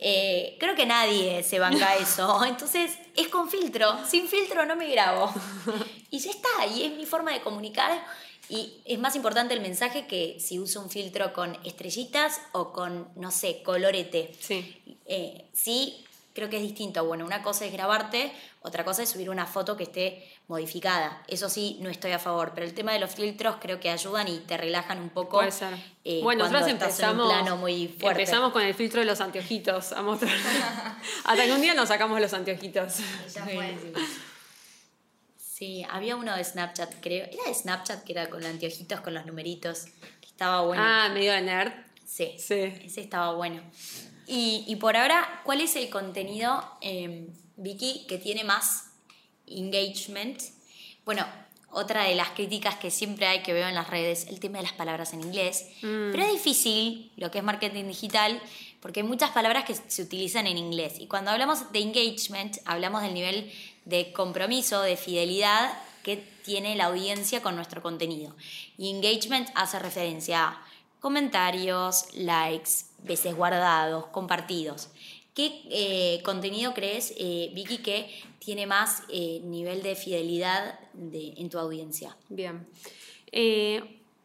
eh, 0.05 0.57
creo 0.59 0.75
que 0.75 0.85
nadie 0.85 1.43
se 1.43 1.59
banca 1.59 1.95
eso. 1.99 2.43
Entonces 2.43 2.91
es 3.15 3.27
con 3.29 3.49
filtro. 3.49 4.05
Sin 4.05 4.27
filtro 4.27 4.65
no 4.65 4.75
me 4.75 4.89
grabo. 4.91 5.33
Y 6.11 6.19
ya 6.19 6.31
está. 6.31 6.65
Y 6.67 6.83
es 6.83 6.93
mi 6.93 7.05
forma 7.05 7.31
de 7.31 7.41
comunicar. 7.41 8.03
Y 8.49 8.81
es 8.83 8.99
más 8.99 9.15
importante 9.15 9.53
el 9.53 9.61
mensaje 9.61 10.05
que 10.05 10.37
si 10.41 10.59
uso 10.59 10.81
un 10.81 10.89
filtro 10.89 11.31
con 11.31 11.57
estrellitas 11.63 12.41
o 12.51 12.73
con, 12.73 13.07
no 13.15 13.31
sé, 13.31 13.63
colorete. 13.63 14.35
Sí. 14.39 14.75
Eh, 15.05 15.49
sí, 15.53 16.03
creo 16.33 16.49
que 16.49 16.57
es 16.57 16.63
distinto. 16.63 17.05
Bueno, 17.05 17.25
una 17.25 17.41
cosa 17.41 17.65
es 17.65 17.71
grabarte, 17.71 18.31
otra 18.61 18.83
cosa 18.83 19.03
es 19.03 19.09
subir 19.09 19.29
una 19.29 19.45
foto 19.45 19.77
que 19.77 19.83
esté 19.83 20.27
modificada. 20.47 21.23
Eso 21.27 21.49
sí, 21.49 21.77
no 21.81 21.89
estoy 21.89 22.11
a 22.11 22.19
favor. 22.19 22.51
Pero 22.53 22.65
el 22.65 22.73
tema 22.73 22.91
de 22.91 22.99
los 22.99 23.13
filtros 23.15 23.57
creo 23.61 23.79
que 23.79 23.89
ayudan 23.89 24.27
y 24.27 24.39
te 24.39 24.57
relajan 24.57 24.99
un 24.99 25.09
poco. 25.09 25.37
Puede 25.37 25.51
ser. 25.51 25.73
Eh, 26.03 26.21
bueno, 26.23 26.45
nosotros 26.45 26.69
empezamos, 26.69 27.31
plano 27.31 27.57
muy 27.57 27.87
fuerte. 27.87 28.21
empezamos 28.21 28.51
con 28.51 28.63
el 28.63 28.73
filtro 28.73 28.99
de 28.99 29.05
los 29.05 29.21
anteojitos 29.21 29.93
a 29.93 30.01
mostrar. 30.01 30.31
Hasta 31.23 31.45
que 31.45 31.51
un 31.51 31.61
día 31.61 31.73
nos 31.73 31.89
sacamos 31.89 32.19
los 32.19 32.33
anteojitos. 32.33 32.97
Ya 33.33 33.43
fue. 33.43 33.77
Sí, 35.37 35.85
había 35.89 36.15
uno 36.15 36.35
de 36.35 36.43
Snapchat, 36.43 36.95
creo. 36.99 37.25
Era 37.25 37.43
de 37.45 37.53
Snapchat 37.53 38.03
que 38.03 38.13
era 38.13 38.29
con 38.29 38.43
anteojitos, 38.43 39.01
con 39.01 39.13
los 39.13 39.25
numeritos. 39.25 39.85
Que 40.19 40.27
estaba 40.27 40.61
bueno. 40.61 40.83
Ah, 40.83 41.09
medio 41.13 41.31
de 41.31 41.41
nerd. 41.41 41.71
Sí. 42.05 42.35
Sí. 42.37 42.73
Ese 42.83 43.01
estaba 43.01 43.33
bueno. 43.33 43.61
Y, 44.27 44.75
por 44.77 44.95
ahora, 44.95 45.41
¿cuál 45.43 45.61
es 45.61 45.75
el 45.75 45.89
contenido, 45.89 46.63
eh, 46.81 47.27
Vicky, 47.57 48.05
que 48.07 48.17
tiene 48.17 48.43
más 48.43 48.91
engagement? 49.47 50.41
Bueno, 51.05 51.25
otra 51.71 52.03
de 52.03 52.15
las 52.15 52.29
críticas 52.29 52.75
que 52.75 52.91
siempre 52.91 53.27
hay 53.27 53.41
que 53.41 53.53
veo 53.53 53.67
en 53.67 53.75
las 53.75 53.89
redes, 53.89 54.27
el 54.27 54.39
tema 54.39 54.59
de 54.59 54.63
las 54.63 54.73
palabras 54.73 55.13
en 55.13 55.21
inglés. 55.21 55.67
Mm. 55.81 56.11
Pero 56.11 56.23
es 56.23 56.31
difícil 56.33 57.11
lo 57.17 57.31
que 57.31 57.39
es 57.39 57.43
marketing 57.43 57.85
digital 57.85 58.41
porque 58.83 58.99
hay 58.99 59.07
muchas 59.07 59.31
palabras 59.31 59.63
que 59.63 59.75
se 59.75 60.01
utilizan 60.01 60.45
en 60.45 60.57
inglés. 60.57 60.95
Y 60.99 61.07
cuando 61.07 61.31
hablamos 61.31 61.71
de 61.71 61.79
engagement, 61.79 62.57
hablamos 62.65 63.01
del 63.01 63.13
nivel 63.13 63.49
de 63.85 64.11
compromiso, 64.11 64.81
de 64.81 64.97
fidelidad 64.97 65.71
que 66.03 66.17
tiene 66.17 66.75
la 66.75 66.87
audiencia 66.87 67.41
con 67.41 67.55
nuestro 67.55 67.81
contenido. 67.81 68.35
Y 68.77 68.89
engagement 68.89 69.47
hace 69.55 69.79
referencia 69.79 70.49
a 70.49 70.65
comentarios, 71.03 72.05
likes, 72.13 72.85
veces 73.03 73.35
guardados, 73.35 74.05
compartidos. 74.05 74.87
¿Qué 75.35 75.61
eh, 75.69 76.23
contenido 76.23 76.73
crees, 76.73 77.13
eh, 77.17 77.51
Vicky, 77.53 77.79
que 77.79 78.09
tiene 78.39 78.67
más 78.67 79.03
eh, 79.09 79.41
nivel 79.43 79.83
de 79.83 79.95
fidelidad 79.95 80.79
en 81.11 81.49
tu 81.49 81.59
audiencia? 81.59 82.15
Bien. 82.29 82.65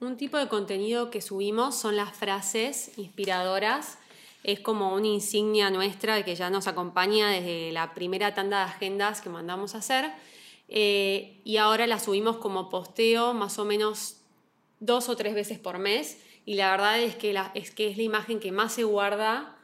un 0.00 0.16
tipo 0.16 0.38
de 0.38 0.46
contenido 0.46 1.10
que 1.10 1.20
subimos 1.20 1.74
son 1.74 1.96
las 1.96 2.16
frases 2.16 2.96
inspiradoras. 2.96 3.98
Es 4.44 4.60
como 4.60 4.94
una 4.94 5.08
insignia 5.08 5.70
nuestra 5.70 6.24
que 6.24 6.36
ya 6.36 6.48
nos 6.48 6.68
acompaña 6.68 7.28
desde 7.30 7.72
la 7.72 7.92
primera 7.92 8.34
tanda 8.34 8.58
de 8.58 8.70
agendas 8.70 9.20
que 9.20 9.30
mandamos 9.30 9.74
a 9.74 9.78
hacer. 9.78 10.12
y 10.68 11.56
ahora 11.56 11.88
la 11.88 11.98
subimos 11.98 12.36
como 12.36 12.68
posteo 12.68 13.34
más 13.34 13.58
o 13.58 13.64
menos 13.64 14.18
dos 14.78 15.08
o 15.08 15.16
tres 15.16 15.34
veces 15.34 15.58
por 15.58 15.78
mes 15.78 16.18
y 16.48 16.54
la 16.54 16.70
verdad 16.70 16.98
es 16.98 17.14
que, 17.14 17.38
es 17.52 17.70
que 17.72 17.88
es 17.88 17.98
la 17.98 18.04
imagen 18.04 18.40
que 18.40 18.52
más 18.52 18.72
se 18.72 18.82
guarda, 18.82 19.54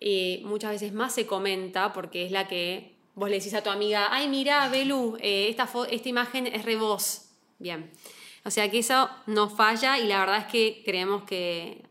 eh, 0.00 0.40
muchas 0.42 0.70
veces 0.70 0.94
más 0.94 1.14
se 1.14 1.26
comenta, 1.26 1.92
porque 1.92 2.24
es 2.24 2.32
la 2.32 2.48
que 2.48 2.94
vos 3.14 3.28
le 3.28 3.36
decís 3.36 3.52
a 3.52 3.62
tu 3.62 3.68
amiga, 3.68 4.08
ay, 4.10 4.26
mira, 4.26 4.66
Belu, 4.70 5.18
eh, 5.20 5.50
esta, 5.50 5.68
esta 5.90 6.08
imagen 6.08 6.46
es 6.46 6.64
re 6.64 6.76
vos. 6.76 7.26
Bien. 7.58 7.90
O 8.46 8.50
sea 8.50 8.70
que 8.70 8.78
eso 8.78 9.10
no 9.26 9.50
falla 9.50 9.98
y 9.98 10.06
la 10.06 10.20
verdad 10.20 10.38
es 10.38 10.46
que 10.46 10.80
creemos 10.82 11.24
que, 11.24 11.82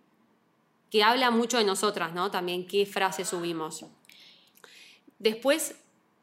que 0.89 1.03
habla 1.03 1.29
mucho 1.29 1.59
de 1.59 1.63
nosotras, 1.63 2.15
¿no? 2.15 2.31
También 2.31 2.65
qué 2.65 2.87
frase 2.87 3.25
subimos. 3.25 3.85
Después, 5.19 5.75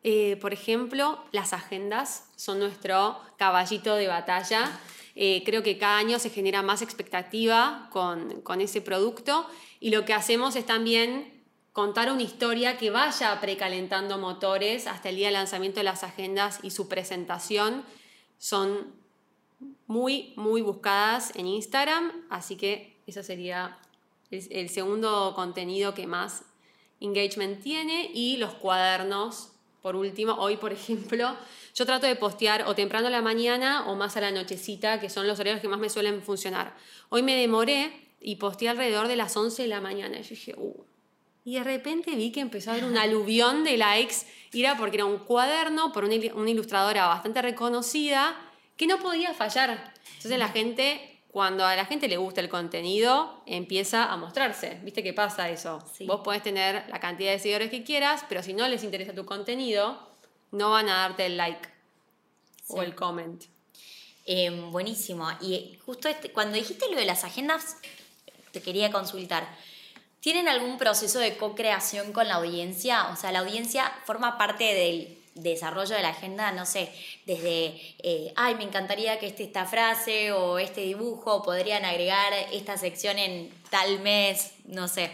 eh, 0.03 0.37
por 0.41 0.53
ejemplo, 0.53 1.23
las 1.31 1.53
agendas 1.53 2.29
son 2.35 2.59
nuestro 2.59 3.21
caballito 3.39 3.95
de 3.95 4.09
batalla. 4.09 4.81
Eh, 5.17 5.43
creo 5.45 5.63
que 5.63 5.79
cada 5.79 5.99
año 5.99 6.19
se 6.19 6.31
genera 6.31 6.63
más 6.63 6.83
expectativa 6.83 7.89
con, 7.91 8.43
con 8.43 8.61
ese 8.61 8.81
producto 8.81 9.47
y 9.81 9.91
lo 9.91 10.05
que 10.05 10.13
hacemos 10.13 10.55
es 10.57 10.67
también 10.67 11.43
contar 11.73 12.13
una 12.13 12.23
historia 12.23 12.79
que 12.79 12.91
vaya 12.91 13.39
precalentando 13.41 14.19
motores 14.19 14.87
hasta 14.87 15.09
el 15.09 15.17
día 15.17 15.27
del 15.27 15.35
lanzamiento 15.35 15.81
de 15.81 15.85
las 15.85 16.05
agendas 16.05 16.61
y 16.63 16.71
su 16.71 16.89
presentación 16.89 17.85
son 18.39 18.95
muy, 19.87 20.33
muy 20.37 20.63
buscadas 20.63 21.35
en 21.35 21.47
Instagram, 21.47 22.13
así 22.31 22.57
que 22.57 23.03
eso 23.07 23.23
sería 23.23 23.79
el, 24.31 24.69
segundo 24.69 25.33
contenido 25.35 25.95
que 25.95 26.07
más 26.07 26.45
engagement 27.01 27.63
tiene 27.63 28.11
y 28.13 28.37
los 28.39 28.55
cuadernos. 28.55 29.53
Por 29.87 29.95
último, 29.95 30.33
hoy 30.33 30.57
por 30.57 30.73
ejemplo, 30.81 31.37
yo 31.73 31.87
trato 31.87 32.09
de 32.09 32.17
postear 32.17 32.65
o 32.67 32.75
temprano 32.75 33.07
a 33.07 33.11
la 33.11 33.23
mañana 33.23 33.87
o 33.87 33.95
más 33.95 34.17
a 34.17 34.21
la 34.21 34.33
nochecita, 34.33 34.99
que 34.99 35.09
son 35.09 35.29
los 35.29 35.39
horarios 35.39 35.61
que 35.61 35.69
más 35.69 35.79
me 35.79 35.89
suelen 35.89 36.23
funcionar. 36.23 36.75
Hoy 37.09 37.23
me 37.23 37.37
demoré 37.37 37.93
y 38.21 38.35
posteé 38.35 38.71
alrededor 38.71 39.07
de 39.07 39.15
las 39.15 39.37
11 39.37 39.63
de 39.63 39.69
la 39.69 39.81
mañana. 39.81 40.21
Yo 40.21 40.31
dije, 40.31 40.57
uh. 40.57 40.85
Y 41.45 41.55
de 41.55 41.63
repente 41.63 42.17
vi 42.17 42.33
que 42.33 42.41
empezó 42.41 42.71
a 42.71 42.73
haber 42.73 42.85
un 42.85 42.99
aluvión 42.99 43.63
de 43.63 43.77
likes. 43.77 44.17
Y 44.51 44.63
era 44.65 44.77
porque 44.77 44.97
era 44.97 45.05
un 45.05 45.19
cuaderno 45.19 45.93
por 45.93 46.03
una, 46.03 46.17
una 46.35 46.51
ilustradora 46.51 47.07
bastante 47.07 47.41
reconocida 47.41 48.35
que 48.77 48.89
no 48.89 48.99
podía 48.99 49.35
fallar. 49.35 49.95
Entonces 50.17 50.37
la 50.37 50.49
gente 50.49 51.16
cuando 51.37 51.67
a 51.67 51.77
la 51.77 51.85
gente 51.85 52.09
le 52.09 52.17
gusta 52.17 52.41
el 52.41 52.49
contenido, 52.49 53.43
empieza 53.45 54.11
a 54.11 54.17
mostrarse. 54.17 54.81
¿Viste 54.83 55.03
qué 55.03 55.13
pasa 55.13 55.51
eso? 55.51 55.85
Vos 56.07 56.23
podés 56.23 56.43
tener 56.43 56.89
la 56.89 56.99
cantidad 56.99 57.31
de 57.31 57.39
seguidores 57.39 57.71
que 57.71 57.85
quieras, 57.85 58.25
pero 58.27 58.43
si 58.43 58.55
no 58.55 58.67
les 58.69 58.83
interesa 58.83 59.13
tu 59.13 59.27
contenido, 59.27 60.01
no 60.51 60.71
van 60.71 60.89
a 60.89 61.01
darte 61.01 61.27
el 61.27 61.37
like 61.37 61.69
o 62.69 62.81
el 62.81 62.95
comment. 62.95 63.45
Em, 64.25 64.73
buenísimo. 64.73 65.29
Y 65.43 65.79
justo 65.85 66.09
este, 66.09 66.33
cuando 66.33 66.57
dijiste 66.57 66.87
lo 66.91 66.97
de 66.97 67.05
las 67.05 67.23
agendas, 67.23 67.77
te 68.53 68.63
quería 68.63 68.91
consultar. 68.91 69.47
¿Tienen 70.21 70.49
algún 70.49 70.79
proceso 70.79 71.19
de 71.19 71.37
co-creación 71.37 72.15
con 72.15 72.29
la 72.29 72.37
audiencia? 72.37 73.11
O 73.11 73.17
sea, 73.17 73.31
la 73.31 73.41
audiencia 73.41 73.93
forma 74.07 74.39
parte 74.39 74.73
del 74.73 75.19
desarrollo 75.37 75.95
de 75.95 76.03
la 76.03 76.09
agenda, 76.09 76.51
no 76.53 76.67
sé, 76.67 76.91
desde, 77.27 77.81
eh, 78.03 78.33
ay, 78.37 78.57
me 78.57 78.65
encantaría 78.65 79.19
que 79.19 79.27
esté 79.27 79.45
esta 79.45 79.67
frase 79.67 80.33
o 80.33 80.59
este 80.59 80.81
dibujo, 80.81 81.43
podrían 81.43 81.85
agregar 81.85 82.33
esta 82.53 82.77
sección 82.77 83.19
en 83.19 83.51
tal 83.71 84.01
mes, 84.01 84.53
no 84.65 84.89
sé. 84.89 85.13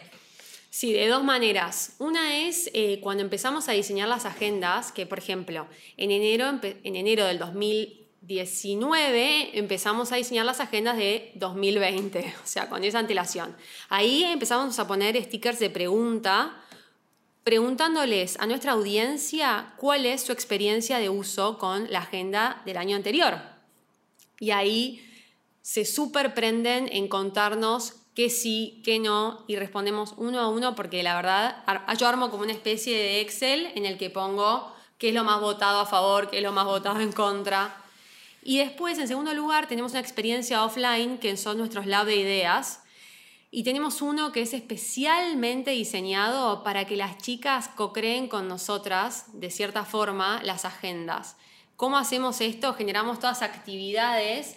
Sí, 0.70 0.94
de 0.94 1.08
dos 1.08 1.22
maneras. 1.22 1.96
Una 1.98 2.38
es 2.38 2.70
eh, 2.72 2.98
cuando 3.02 3.22
empezamos 3.22 3.68
a 3.68 3.72
diseñar 3.72 4.08
las 4.08 4.24
agendas, 4.24 4.90
que 4.90 5.04
por 5.04 5.18
ejemplo, 5.18 5.66
en 5.98 6.10
enero, 6.10 6.58
en 6.62 6.96
enero 6.96 7.26
del 7.26 7.38
2019 7.38 9.58
empezamos 9.58 10.12
a 10.12 10.16
diseñar 10.16 10.46
las 10.46 10.60
agendas 10.60 10.96
de 10.96 11.32
2020, 11.34 12.34
o 12.42 12.46
sea, 12.46 12.70
con 12.70 12.84
esa 12.84 13.00
antelación. 13.00 13.54
Ahí 13.90 14.24
empezamos 14.24 14.78
a 14.78 14.86
poner 14.86 15.22
stickers 15.22 15.58
de 15.58 15.68
pregunta 15.68 16.58
preguntándoles 17.44 18.38
a 18.38 18.46
nuestra 18.46 18.72
audiencia 18.72 19.74
cuál 19.76 20.06
es 20.06 20.22
su 20.22 20.32
experiencia 20.32 20.98
de 20.98 21.08
uso 21.08 21.58
con 21.58 21.90
la 21.90 22.00
agenda 22.00 22.62
del 22.64 22.76
año 22.76 22.96
anterior. 22.96 23.40
Y 24.38 24.50
ahí 24.50 25.04
se 25.60 25.84
superprenden 25.84 26.88
en 26.92 27.08
contarnos 27.08 27.94
qué 28.14 28.28
sí, 28.28 28.82
qué 28.84 28.98
no, 28.98 29.44
y 29.46 29.56
respondemos 29.56 30.14
uno 30.16 30.40
a 30.40 30.48
uno 30.48 30.74
porque 30.74 31.02
la 31.02 31.16
verdad 31.16 31.64
yo 31.96 32.06
armo 32.06 32.30
como 32.30 32.42
una 32.42 32.52
especie 32.52 32.96
de 32.96 33.20
Excel 33.20 33.70
en 33.74 33.86
el 33.86 33.96
que 33.96 34.10
pongo 34.10 34.72
qué 34.98 35.08
es 35.08 35.14
lo 35.14 35.24
más 35.24 35.40
votado 35.40 35.80
a 35.80 35.86
favor, 35.86 36.30
qué 36.30 36.38
es 36.38 36.42
lo 36.42 36.52
más 36.52 36.64
votado 36.64 37.00
en 37.00 37.12
contra. 37.12 37.76
Y 38.44 38.58
después, 38.58 38.98
en 38.98 39.08
segundo 39.08 39.32
lugar, 39.34 39.68
tenemos 39.68 39.92
una 39.92 40.00
experiencia 40.00 40.64
offline 40.64 41.18
que 41.18 41.36
son 41.36 41.58
nuestros 41.58 41.86
lab 41.86 42.06
de 42.06 42.16
ideas, 42.16 42.81
y 43.54 43.64
tenemos 43.64 44.00
uno 44.00 44.32
que 44.32 44.40
es 44.40 44.54
especialmente 44.54 45.72
diseñado 45.72 46.64
para 46.64 46.86
que 46.86 46.96
las 46.96 47.18
chicas 47.18 47.68
co-creen 47.68 48.26
con 48.26 48.48
nosotras, 48.48 49.26
de 49.34 49.50
cierta 49.50 49.84
forma, 49.84 50.42
las 50.42 50.64
agendas. 50.64 51.36
¿Cómo 51.76 51.98
hacemos 51.98 52.40
esto? 52.40 52.72
Generamos 52.72 53.20
todas 53.20 53.42
actividades 53.42 54.56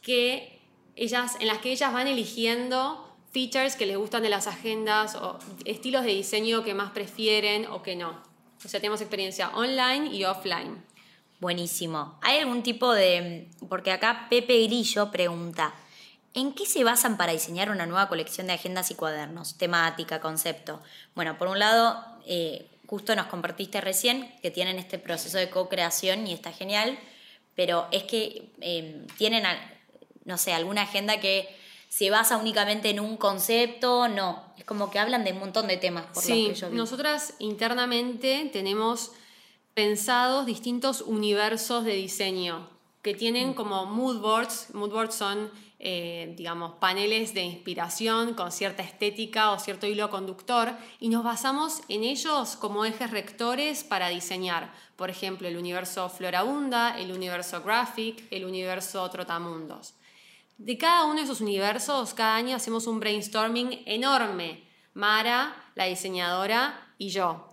que 0.00 0.58
ellas, 0.96 1.36
en 1.38 1.48
las 1.48 1.58
que 1.58 1.70
ellas 1.70 1.92
van 1.92 2.08
eligiendo 2.08 3.14
features 3.30 3.76
que 3.76 3.84
les 3.84 3.98
gustan 3.98 4.22
de 4.22 4.30
las 4.30 4.46
agendas 4.46 5.16
o 5.16 5.38
estilos 5.66 6.04
de 6.04 6.14
diseño 6.14 6.64
que 6.64 6.72
más 6.72 6.92
prefieren 6.92 7.66
o 7.66 7.82
que 7.82 7.94
no. 7.94 8.22
O 8.64 8.68
sea, 8.68 8.80
tenemos 8.80 9.02
experiencia 9.02 9.50
online 9.50 10.06
y 10.16 10.24
offline. 10.24 10.82
Buenísimo. 11.40 12.18
¿Hay 12.22 12.38
algún 12.38 12.62
tipo 12.62 12.90
de... 12.94 13.50
Porque 13.68 13.92
acá 13.92 14.28
Pepe 14.30 14.62
Grillo 14.62 15.10
pregunta, 15.10 15.74
¿En 16.34 16.52
qué 16.52 16.66
se 16.66 16.82
basan 16.82 17.16
para 17.16 17.32
diseñar 17.32 17.70
una 17.70 17.86
nueva 17.86 18.08
colección 18.08 18.48
de 18.48 18.54
agendas 18.54 18.90
y 18.90 18.96
cuadernos? 18.96 19.56
Temática, 19.56 20.20
concepto. 20.20 20.82
Bueno, 21.14 21.38
por 21.38 21.46
un 21.46 21.60
lado, 21.60 22.04
eh, 22.26 22.68
justo 22.86 23.14
nos 23.14 23.26
compartiste 23.26 23.80
recién 23.80 24.34
que 24.42 24.50
tienen 24.50 24.80
este 24.80 24.98
proceso 24.98 25.38
de 25.38 25.48
co-creación 25.48 26.26
y 26.26 26.32
está 26.32 26.52
genial, 26.52 26.98
pero 27.54 27.86
es 27.92 28.02
que 28.02 28.52
em, 28.60 29.06
tienen, 29.16 29.44
no 30.24 30.36
sé, 30.36 30.52
alguna 30.52 30.82
agenda 30.82 31.20
que 31.20 31.48
se 31.88 32.10
basa 32.10 32.36
únicamente 32.36 32.90
en 32.90 32.98
un 32.98 33.16
concepto, 33.16 34.08
no, 34.08 34.42
es 34.58 34.64
como 34.64 34.90
que 34.90 34.98
hablan 34.98 35.22
de 35.22 35.30
un 35.30 35.38
montón 35.38 35.68
de 35.68 35.76
temas. 35.76 36.06
Por 36.12 36.24
sí, 36.24 36.48
que 36.48 36.54
yo 36.54 36.70
nosotras 36.70 37.34
internamente 37.38 38.50
tenemos 38.52 39.12
pensados 39.74 40.46
distintos 40.46 41.00
universos 41.02 41.84
de 41.84 41.94
diseño 41.94 42.68
que 43.02 43.14
tienen 43.14 43.50
mm. 43.50 43.54
como 43.54 43.86
mood 43.86 44.20
boards. 44.20 44.68
Mood 44.72 44.90
boards 44.90 45.14
son 45.14 45.50
eh, 45.80 46.32
digamos, 46.36 46.76
paneles 46.76 47.34
de 47.34 47.42
inspiración 47.42 48.34
con 48.34 48.52
cierta 48.52 48.82
estética 48.82 49.50
o 49.50 49.58
cierto 49.58 49.86
hilo 49.86 50.08
conductor 50.08 50.72
y 51.00 51.08
nos 51.08 51.24
basamos 51.24 51.80
en 51.88 52.04
ellos 52.04 52.56
como 52.56 52.84
ejes 52.84 53.10
rectores 53.10 53.84
para 53.84 54.08
diseñar, 54.08 54.72
por 54.96 55.10
ejemplo, 55.10 55.48
el 55.48 55.56
universo 55.56 56.08
Florabunda, 56.08 56.98
el 56.98 57.12
universo 57.12 57.62
Graphic, 57.62 58.24
el 58.30 58.44
universo 58.44 59.08
Trotamundos. 59.10 59.94
De 60.56 60.78
cada 60.78 61.04
uno 61.04 61.16
de 61.16 61.22
esos 61.22 61.40
universos, 61.40 62.14
cada 62.14 62.36
año 62.36 62.56
hacemos 62.56 62.86
un 62.86 63.00
brainstorming 63.00 63.82
enorme. 63.86 64.62
Mara, 64.94 65.70
la 65.74 65.86
diseñadora 65.86 66.94
y 66.96 67.08
yo. 67.08 67.48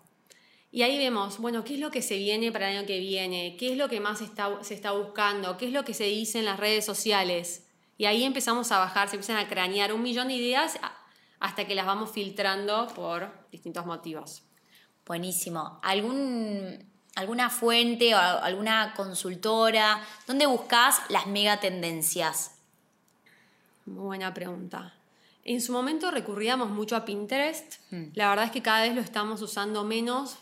Y 0.71 0.84
ahí 0.84 0.97
vemos, 0.97 1.39
bueno, 1.39 1.63
qué 1.63 1.73
es 1.73 1.79
lo 1.79 1.89
que 1.89 2.03
se 2.03 2.17
viene 2.17 2.51
para 2.51 2.69
el 2.69 2.77
año 2.77 2.88
que 2.88 2.99
viene, 2.99 3.57
qué 3.60 3.71
es 3.71 3.77
lo 3.77 3.89
que 3.89 3.99
más 3.99 4.19
se 4.19 4.73
está 4.73 4.91
buscando, 4.91 5.57
qué 5.57 5.65
es 5.65 5.73
lo 5.73 5.84
que 5.84 5.95
se 5.95 6.05
dice 6.05 6.39
en 6.39 6.45
las 6.45 6.60
redes 6.60 6.86
sociales. 6.86 7.67
Y 8.01 8.07
ahí 8.07 8.23
empezamos 8.23 8.71
a 8.71 8.79
bajar, 8.79 9.09
se 9.09 9.15
empiezan 9.17 9.37
a 9.37 9.47
cranear 9.47 9.93
un 9.93 10.01
millón 10.01 10.29
de 10.29 10.33
ideas 10.33 10.79
hasta 11.39 11.67
que 11.67 11.75
las 11.75 11.85
vamos 11.85 12.09
filtrando 12.09 12.87
por 12.95 13.31
distintos 13.51 13.85
motivos. 13.85 14.41
Buenísimo. 15.05 15.79
¿Algún, 15.83 16.83
¿Alguna 17.13 17.51
fuente 17.51 18.15
o 18.15 18.17
alguna 18.17 18.95
consultora? 18.95 20.01
¿Dónde 20.25 20.47
buscas 20.47 20.99
las 21.09 21.27
mega 21.27 21.59
tendencias? 21.59 22.57
buena 23.85 24.33
pregunta. 24.33 24.95
En 25.43 25.61
su 25.61 25.71
momento 25.71 26.09
recurríamos 26.09 26.71
mucho 26.71 26.95
a 26.95 27.05
Pinterest. 27.05 27.75
Hmm. 27.91 28.05
La 28.15 28.29
verdad 28.29 28.45
es 28.45 28.51
que 28.51 28.63
cada 28.63 28.81
vez 28.81 28.95
lo 28.95 29.01
estamos 29.01 29.43
usando 29.43 29.83
menos 29.83 30.39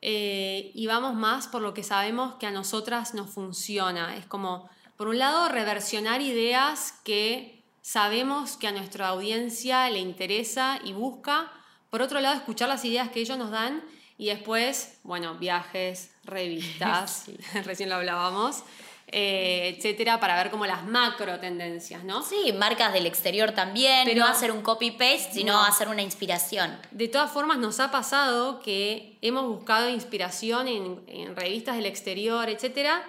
eh, 0.00 0.70
y 0.74 0.86
vamos 0.86 1.14
más 1.14 1.46
por 1.46 1.60
lo 1.60 1.74
que 1.74 1.82
sabemos 1.82 2.36
que 2.36 2.46
a 2.46 2.50
nosotras 2.50 3.12
nos 3.12 3.28
funciona. 3.28 4.16
Es 4.16 4.24
como 4.24 4.70
por 5.00 5.08
un 5.08 5.18
lado, 5.18 5.48
reversionar 5.48 6.20
ideas 6.20 6.92
que 7.04 7.64
sabemos 7.80 8.58
que 8.58 8.68
a 8.68 8.72
nuestra 8.72 9.08
audiencia 9.08 9.88
le 9.88 9.98
interesa 9.98 10.78
y 10.84 10.92
busca. 10.92 11.50
Por 11.88 12.02
otro 12.02 12.20
lado, 12.20 12.36
escuchar 12.36 12.68
las 12.68 12.84
ideas 12.84 13.08
que 13.08 13.20
ellos 13.20 13.38
nos 13.38 13.50
dan 13.50 13.82
y 14.18 14.26
después, 14.26 14.98
bueno, 15.02 15.36
viajes, 15.36 16.10
revistas, 16.24 17.30
recién 17.64 17.88
lo 17.88 17.94
hablábamos, 17.94 18.62
eh, 19.06 19.74
etcétera, 19.74 20.20
para 20.20 20.36
ver 20.36 20.50
como 20.50 20.66
las 20.66 20.84
macro 20.84 21.40
tendencias, 21.40 22.04
¿no? 22.04 22.22
Sí, 22.22 22.52
marcas 22.52 22.92
del 22.92 23.06
exterior 23.06 23.52
también, 23.52 24.04
Pero, 24.04 24.26
no 24.26 24.30
hacer 24.30 24.52
un 24.52 24.60
copy-paste, 24.60 25.32
sino 25.32 25.64
hacer 25.64 25.88
una 25.88 26.02
inspiración. 26.02 26.78
De 26.90 27.08
todas 27.08 27.30
formas, 27.30 27.56
nos 27.56 27.80
ha 27.80 27.90
pasado 27.90 28.60
que 28.60 29.16
hemos 29.22 29.46
buscado 29.46 29.88
inspiración 29.88 30.68
en, 30.68 31.02
en 31.06 31.36
revistas 31.36 31.76
del 31.76 31.86
exterior, 31.86 32.50
etcétera, 32.50 33.02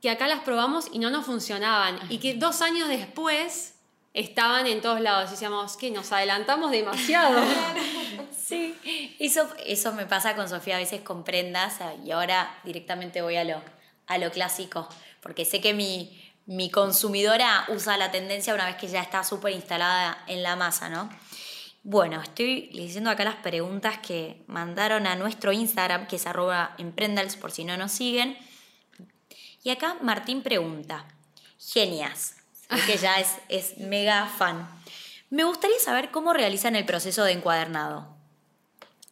que 0.00 0.10
acá 0.10 0.26
las 0.28 0.40
probamos 0.40 0.86
y 0.92 0.98
no 0.98 1.10
nos 1.10 1.26
funcionaban. 1.26 1.98
Y 2.08 2.18
que 2.18 2.34
dos 2.34 2.62
años 2.62 2.88
después 2.88 3.74
estaban 4.14 4.66
en 4.66 4.80
todos 4.80 5.00
lados. 5.00 5.28
Y 5.28 5.32
decíamos 5.32 5.76
que 5.76 5.90
nos 5.90 6.12
adelantamos 6.12 6.70
demasiado. 6.70 7.40
sí, 8.36 8.76
eso, 9.18 9.48
eso 9.64 9.92
me 9.92 10.06
pasa 10.06 10.36
con 10.36 10.48
Sofía 10.48 10.76
a 10.76 10.78
veces 10.78 11.00
con 11.02 11.24
prendas 11.24 11.78
y 12.04 12.10
ahora 12.10 12.58
directamente 12.64 13.22
voy 13.22 13.36
a 13.36 13.44
lo, 13.44 13.62
a 14.06 14.18
lo 14.18 14.30
clásico. 14.30 14.88
Porque 15.20 15.44
sé 15.44 15.60
que 15.60 15.74
mi, 15.74 16.20
mi 16.46 16.70
consumidora 16.70 17.66
usa 17.68 17.96
la 17.96 18.10
tendencia 18.10 18.54
una 18.54 18.66
vez 18.66 18.76
que 18.76 18.88
ya 18.88 19.02
está 19.02 19.24
súper 19.24 19.52
instalada 19.52 20.22
en 20.26 20.42
la 20.42 20.56
masa, 20.56 20.88
¿no? 20.88 21.10
Bueno, 21.82 22.20
estoy 22.20 22.70
leyendo 22.72 23.08
acá 23.10 23.24
las 23.24 23.36
preguntas 23.36 23.98
que 23.98 24.42
mandaron 24.46 25.06
a 25.06 25.16
nuestro 25.16 25.52
Instagram, 25.52 26.06
que 26.06 26.16
es 26.16 26.26
arroba 26.26 26.74
emprendals, 26.76 27.36
por 27.36 27.50
si 27.50 27.64
no 27.64 27.76
nos 27.76 27.92
siguen. 27.92 28.36
Y 29.68 29.70
acá 29.70 29.98
Martín 30.00 30.40
pregunta, 30.40 31.04
genias, 31.58 32.36
que 32.86 32.96
ya 32.96 33.20
es, 33.20 33.34
es 33.50 33.76
mega 33.76 34.24
fan. 34.24 34.66
Me 35.28 35.44
gustaría 35.44 35.78
saber 35.78 36.10
cómo 36.10 36.32
realizan 36.32 36.74
el 36.74 36.86
proceso 36.86 37.22
de 37.22 37.32
encuadernado. 37.32 38.16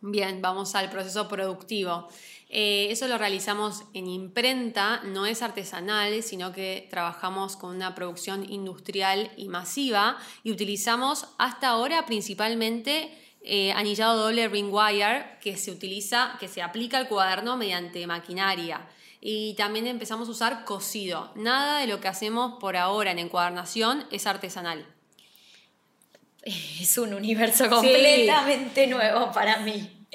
Bien, 0.01 0.41
vamos 0.41 0.75
al 0.75 0.89
proceso 0.89 1.29
productivo. 1.29 2.09
Eh, 2.49 2.87
eso 2.89 3.07
lo 3.07 3.19
realizamos 3.19 3.83
en 3.93 4.07
imprenta, 4.07 5.03
no 5.05 5.27
es 5.27 5.43
artesanal, 5.43 6.23
sino 6.23 6.53
que 6.53 6.89
trabajamos 6.89 7.59
con 7.59 7.77
una 7.77 7.95
producción 7.95 8.51
industrial 8.51 9.31
y 9.37 9.49
masiva 9.49 10.17
y 10.43 10.53
utilizamos 10.53 11.27
hasta 11.37 11.69
ahora 11.69 12.07
principalmente 12.07 13.13
eh, 13.43 13.73
anillado 13.73 14.23
doble 14.23 14.49
ring 14.49 14.73
wire 14.73 15.37
que 15.43 15.59
se 15.59 15.71
utiliza, 15.71 16.39
que 16.41 16.49
se 16.49 16.63
aplica 16.63 16.97
al 16.97 17.09
cuaderno 17.09 17.59
mediante 17.59 18.07
maquinaria. 18.07 18.89
Y 19.29 19.55
también 19.55 19.89
empezamos 19.89 20.29
a 20.29 20.31
usar 20.31 20.65
cosido. 20.65 21.33
Nada 21.35 21.81
de 21.81 21.89
lo 21.89 21.99
que 21.99 22.07
hacemos 22.07 22.61
por 22.61 22.77
ahora 22.77 23.11
en 23.11 23.19
encuadernación 23.19 24.07
es 24.13 24.25
artesanal. 24.25 24.87
Es 26.45 26.97
un 26.97 27.13
universo 27.13 27.69
completamente 27.69 28.87
nuevo 28.87 29.33
para 29.33 29.59
mí. 29.59 30.07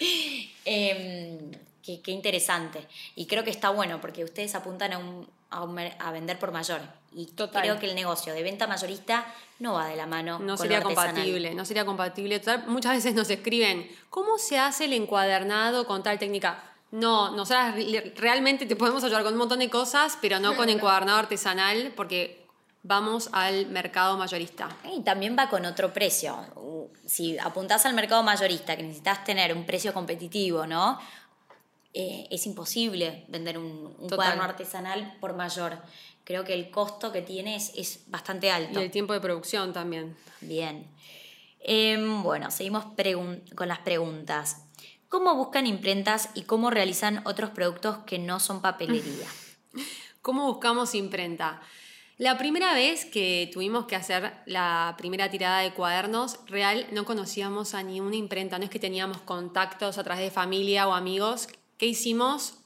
Em, 0.64 1.52
qué, 1.84 2.00
qué, 2.00 2.12
interesante. 2.12 2.88
Y 3.18 3.26
creo 3.26 3.44
que 3.44 3.50
está 3.50 3.70
bueno 3.70 4.00
porque 4.00 4.24
ustedes 4.24 4.56
apuntan 4.56 4.94
a, 4.94 5.00
un, 5.00 5.28
a, 5.50 6.12
vender 6.14 6.40
por 6.40 6.54
mayor. 6.54 6.80
Y 7.14 7.26
creo 7.26 7.80
que 7.80 7.88
el 7.88 7.96
negocio 7.96 8.34
de 8.34 8.44
venta 8.44 8.66
mayorista 8.66 9.26
no 9.60 9.74
va 9.74 9.88
de 9.88 9.98
la 9.98 10.06
mano. 10.06 10.40
No 10.40 10.56
sería 10.56 10.82
compatible, 10.82 11.54
no 11.54 11.66
sería 11.66 11.84
compatible. 11.84 12.42
muchas 12.68 12.94
veces 12.94 13.14
nos 13.14 13.30
escriben, 13.30 13.92
¿cómo 14.10 14.38
se 14.38 14.58
hace 14.58 14.86
el 14.86 14.94
encuadernado 14.94 15.86
con 15.86 16.02
tal 16.02 16.18
técnica? 16.18 16.71
No, 16.92 17.32
nosotras 17.32 17.76
realmente 18.18 18.66
te 18.66 18.76
podemos 18.76 19.04
ayudar 19.04 19.24
con 19.24 19.34
un 19.34 19.40
montón 19.40 19.60
de 19.60 19.70
cosas, 19.70 20.18
pero 20.22 20.40
no 20.40 20.56
con 20.56 20.70
encuadernado 20.70 21.20
artesanal, 21.20 21.94
porque 21.96 22.46
vamos 22.84 23.30
al 23.32 23.68
mercado 23.68 24.18
mayorista. 24.18 24.70
Y 24.94 25.02
también 25.02 25.36
va 25.38 25.50
con 25.50 25.66
otro 25.66 25.94
precio. 25.94 26.38
Si 27.06 27.38
apuntás 27.40 27.86
al 27.86 27.94
mercado 27.94 28.24
mayorista, 28.24 28.76
que 28.76 28.84
necesitas 28.84 29.24
tener 29.24 29.56
un 29.56 29.66
precio 29.66 29.94
competitivo, 29.94 30.68
¿no? 30.68 31.00
Eh, 31.94 32.28
es 32.32 32.46
imposible 32.46 33.26
vender 33.28 33.58
un, 33.58 33.94
cuaderno 34.10 34.44
artesanal 34.44 35.18
por 35.20 35.34
mayor. 35.34 35.78
Creo 36.24 36.44
que 36.44 36.54
el 36.54 36.72
costo 36.72 37.12
que 37.12 37.22
tiene 37.22 37.56
es, 37.56 38.04
bastante 38.08 38.52
alto. 38.52 38.80
Y 38.80 38.84
el 38.84 38.92
tiempo 38.92 39.14
de 39.14 39.20
producción 39.20 39.74
también. 39.74 40.16
Bien. 40.42 40.88
Em, 41.60 42.24
bueno, 42.24 42.50
seguimos 42.50 42.86
con 43.56 43.68
las 43.68 43.80
preguntas. 43.80 44.66
¿Cómo 45.12 45.36
buscan 45.36 45.68
imprentas 45.68 46.30
y 46.36 46.44
cómo 46.44 46.70
realizan 46.70 47.22
otros 47.26 47.50
productos 47.50 47.98
que 48.06 48.18
no 48.18 48.40
son 48.40 48.62
papelería? 48.62 49.28
¿Cómo 50.22 50.48
buscamos 50.48 50.96
imprenta? 50.96 51.62
La 52.18 52.38
primera 52.38 52.74
vez 52.74 53.04
que 53.04 53.50
tuvimos 53.52 53.88
que 53.88 53.98
hacer 53.98 54.32
la 54.46 54.96
primera 54.98 55.30
tirada 55.30 55.60
de 55.60 55.74
cuadernos, 55.74 56.40
real 56.48 56.88
no 56.94 57.04
conocíamos 57.04 57.74
a 57.74 57.84
ni 57.84 58.00
una 58.00 58.16
imprenta, 58.16 58.58
no 58.58 58.64
es 58.64 58.70
que 58.70 58.80
teníamos 58.80 59.18
contactos 59.18 59.98
a 59.98 60.04
través 60.06 60.24
de 60.24 60.32
familia 60.32 60.88
o 60.88 60.94
amigos. 60.94 61.50
¿Qué 61.78 61.88
hicimos? 61.88 62.60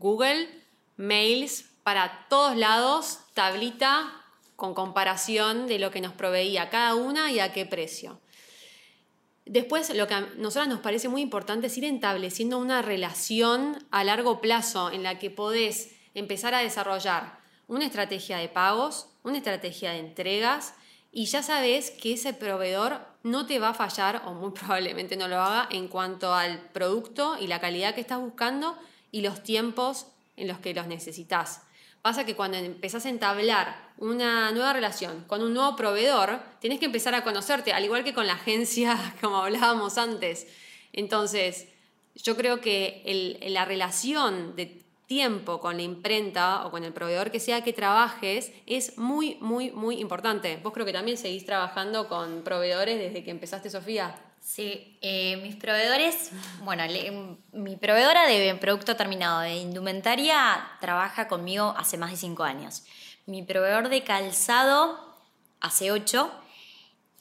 Google, 0.00 0.48
mails 0.96 1.66
para 1.84 2.26
todos 2.28 2.56
lados, 2.56 3.20
tablita 3.32 4.12
con 4.56 4.74
comparación 4.74 5.68
de 5.68 5.78
lo 5.78 5.92
que 5.92 6.00
nos 6.00 6.14
proveía 6.14 6.68
cada 6.68 6.96
una 6.96 7.30
y 7.30 7.38
a 7.38 7.52
qué 7.52 7.64
precio. 7.64 8.18
Después, 9.44 9.94
lo 9.94 10.06
que 10.06 10.14
a 10.14 10.20
nosotros 10.36 10.68
nos 10.68 10.80
parece 10.80 11.08
muy 11.08 11.20
importante 11.20 11.66
es 11.66 11.76
ir 11.76 11.84
estableciendo 11.84 12.58
una 12.58 12.80
relación 12.80 13.84
a 13.90 14.04
largo 14.04 14.40
plazo 14.40 14.90
en 14.90 15.02
la 15.02 15.18
que 15.18 15.30
podés 15.30 15.96
empezar 16.14 16.54
a 16.54 16.60
desarrollar 16.60 17.40
una 17.66 17.86
estrategia 17.86 18.38
de 18.38 18.48
pagos, 18.48 19.08
una 19.22 19.38
estrategia 19.38 19.92
de 19.92 19.98
entregas 19.98 20.74
y 21.10 21.26
ya 21.26 21.42
sabes 21.42 21.90
que 21.90 22.14
ese 22.14 22.32
proveedor 22.32 23.00
no 23.22 23.46
te 23.46 23.58
va 23.58 23.70
a 23.70 23.74
fallar 23.74 24.22
o 24.26 24.32
muy 24.32 24.50
probablemente 24.58 25.16
no 25.16 25.28
lo 25.28 25.40
haga 25.40 25.68
en 25.70 25.88
cuanto 25.88 26.32
al 26.34 26.70
producto 26.70 27.36
y 27.38 27.46
la 27.46 27.60
calidad 27.60 27.94
que 27.94 28.00
estás 28.00 28.20
buscando 28.20 28.76
y 29.10 29.20
los 29.20 29.42
tiempos 29.42 30.06
en 30.36 30.48
los 30.48 30.58
que 30.58 30.74
los 30.74 30.86
necesitas. 30.86 31.62
Pasa 32.02 32.26
que 32.26 32.34
cuando 32.34 32.58
empezás 32.58 33.06
a 33.06 33.10
entablar 33.10 33.92
una 33.96 34.50
nueva 34.50 34.72
relación 34.72 35.24
con 35.28 35.40
un 35.40 35.54
nuevo 35.54 35.76
proveedor, 35.76 36.40
tienes 36.58 36.80
que 36.80 36.86
empezar 36.86 37.14
a 37.14 37.22
conocerte, 37.22 37.72
al 37.72 37.84
igual 37.84 38.02
que 38.02 38.12
con 38.12 38.26
la 38.26 38.32
agencia, 38.32 38.98
como 39.20 39.36
hablábamos 39.36 39.98
antes. 39.98 40.48
Entonces, 40.92 41.68
yo 42.16 42.36
creo 42.36 42.60
que 42.60 43.38
la 43.48 43.64
relación 43.64 44.56
de 44.56 44.82
tiempo 45.06 45.60
con 45.60 45.76
la 45.76 45.82
imprenta 45.82 46.66
o 46.66 46.72
con 46.72 46.82
el 46.82 46.92
proveedor 46.92 47.30
que 47.30 47.38
sea 47.38 47.62
que 47.62 47.72
trabajes 47.72 48.52
es 48.66 48.98
muy, 48.98 49.36
muy, 49.40 49.70
muy 49.70 50.00
importante. 50.00 50.58
Vos 50.62 50.72
creo 50.72 50.86
que 50.86 50.92
también 50.92 51.16
seguís 51.16 51.46
trabajando 51.46 52.08
con 52.08 52.42
proveedores 52.42 52.98
desde 52.98 53.22
que 53.22 53.30
empezaste, 53.30 53.70
Sofía. 53.70 54.31
Sí, 54.42 54.98
eh, 55.02 55.36
mis 55.36 55.54
proveedores, 55.54 56.32
bueno, 56.64 56.82
mi 57.52 57.76
proveedora 57.76 58.26
de 58.26 58.52
producto 58.56 58.96
terminado 58.96 59.40
de 59.40 59.54
indumentaria 59.54 60.68
trabaja 60.80 61.28
conmigo 61.28 61.74
hace 61.78 61.96
más 61.96 62.10
de 62.10 62.16
cinco 62.16 62.42
años. 62.42 62.82
Mi 63.24 63.42
proveedor 63.42 63.88
de 63.88 64.02
calzado 64.02 64.98
hace 65.60 65.92
ocho. 65.92 66.30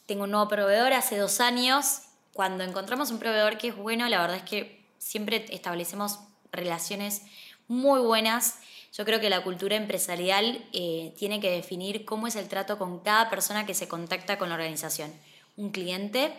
Tengo 0.08 0.24
un 0.24 0.32
nuevo 0.32 0.50
proveedor 0.50 0.94
hace 0.94 1.16
dos 1.16 1.40
años. 1.42 2.02
Cuando 2.34 2.64
encontramos 2.64 3.12
un 3.12 3.20
proveedor 3.20 3.60
que 3.60 3.68
es 3.68 3.76
bueno, 3.76 4.10
la 4.10 4.20
verdad 4.20 4.38
es 4.38 4.44
que 4.44 4.84
siempre 4.98 5.46
establecemos 5.52 6.20
relaciones 6.52 7.22
muy 7.68 8.02
buenas. 8.02 8.58
Yo 8.94 9.06
creo 9.06 9.20
que 9.20 9.30
la 9.30 9.44
cultura 9.44 9.76
empresarial 9.76 10.66
eh, 10.74 11.14
tiene 11.18 11.40
que 11.40 11.52
definir 11.52 12.04
cómo 12.04 12.26
es 12.26 12.36
el 12.36 12.50
trato 12.50 12.80
con 12.80 13.00
cada 13.00 13.30
persona 13.30 13.68
que 13.68 13.76
se 13.76 13.88
contacta 13.88 14.40
con 14.40 14.50
la 14.50 14.56
organización. 14.56 15.14
Un 15.56 15.70
cliente 15.70 16.34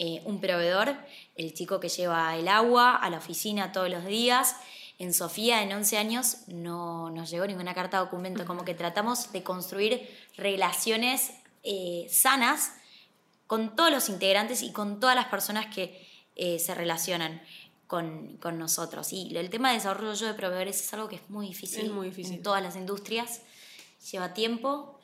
eh, 0.00 0.22
un 0.24 0.40
proveedor, 0.40 0.96
el 1.34 1.54
chico 1.54 1.80
que 1.80 1.88
lleva 1.88 2.36
el 2.36 2.46
agua 2.46 2.94
a 2.94 3.10
la 3.10 3.18
oficina 3.18 3.72
todos 3.72 3.90
los 3.90 4.04
días. 4.04 4.54
En 5.00 5.12
Sofía, 5.12 5.62
en 5.62 5.72
11 5.72 5.98
años, 5.98 6.36
no 6.46 7.10
nos 7.10 7.30
llegó 7.30 7.46
ninguna 7.48 7.74
carta 7.74 7.98
de 7.98 8.04
documento, 8.04 8.44
como 8.44 8.64
que 8.64 8.74
tratamos 8.74 9.32
de 9.32 9.42
construir 9.42 10.08
relaciones 10.36 11.32
eh, 11.64 12.06
sanas 12.10 12.74
con 13.48 13.74
todos 13.74 13.90
los 13.90 14.08
integrantes 14.08 14.62
y 14.62 14.70
con 14.70 15.00
todas 15.00 15.16
las 15.16 15.26
personas 15.26 15.74
que 15.74 16.06
eh, 16.36 16.60
se 16.60 16.76
relacionan 16.76 17.42
con, 17.88 18.38
nosotros. 18.56 19.12
Y 19.12 19.36
el 19.36 19.50
tema 19.50 19.70
de 19.70 19.76
desarrollo 19.76 20.28
de 20.28 20.34
proveedores 20.34 20.80
es 20.80 20.94
algo 20.94 21.08
que 21.08 21.16
es 21.16 21.28
muy 21.28 21.48
difícil, 21.48 21.90
muy 21.90 22.10
difícil. 22.10 22.36
en 22.36 22.42
todas 22.44 22.62
las 22.62 22.76
industrias, 22.76 23.42
lleva 24.12 24.32
tiempo, 24.32 25.00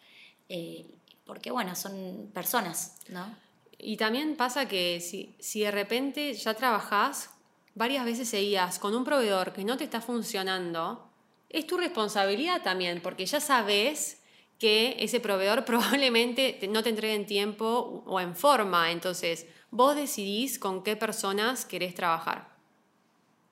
porque 1.24 1.50
bueno, 1.50 1.74
son 1.74 2.30
personas, 2.32 2.98
¿no? 3.08 3.43
Y 3.86 3.98
también 3.98 4.34
pasa 4.34 4.66
que 4.66 4.98
si, 5.02 5.36
si 5.38 5.60
de 5.60 5.70
repente 5.70 6.32
ya 6.32 6.54
trabajás, 6.54 7.28
varias 7.74 8.06
veces 8.06 8.30
seguías 8.30 8.78
con 8.78 8.94
un 8.94 9.04
proveedor 9.04 9.52
que 9.52 9.62
no 9.62 9.76
te 9.76 9.84
está 9.84 10.00
funcionando, 10.00 11.06
es 11.50 11.66
tu 11.66 11.76
responsabilidad 11.76 12.62
también, 12.62 13.02
porque 13.02 13.26
ya 13.26 13.40
sabes 13.40 14.22
que 14.58 14.96
ese 15.00 15.20
proveedor 15.20 15.64
probablemente 15.66 16.58
no 16.70 16.82
te 16.82 16.88
entregue 16.88 17.14
en 17.14 17.26
tiempo 17.26 18.02
o 18.06 18.20
en 18.20 18.34
forma. 18.34 18.90
Entonces, 18.90 19.46
vos 19.70 19.94
decidís 19.94 20.58
con 20.58 20.82
qué 20.82 20.96
personas 20.96 21.66
querés 21.66 21.94
trabajar. 21.94 22.48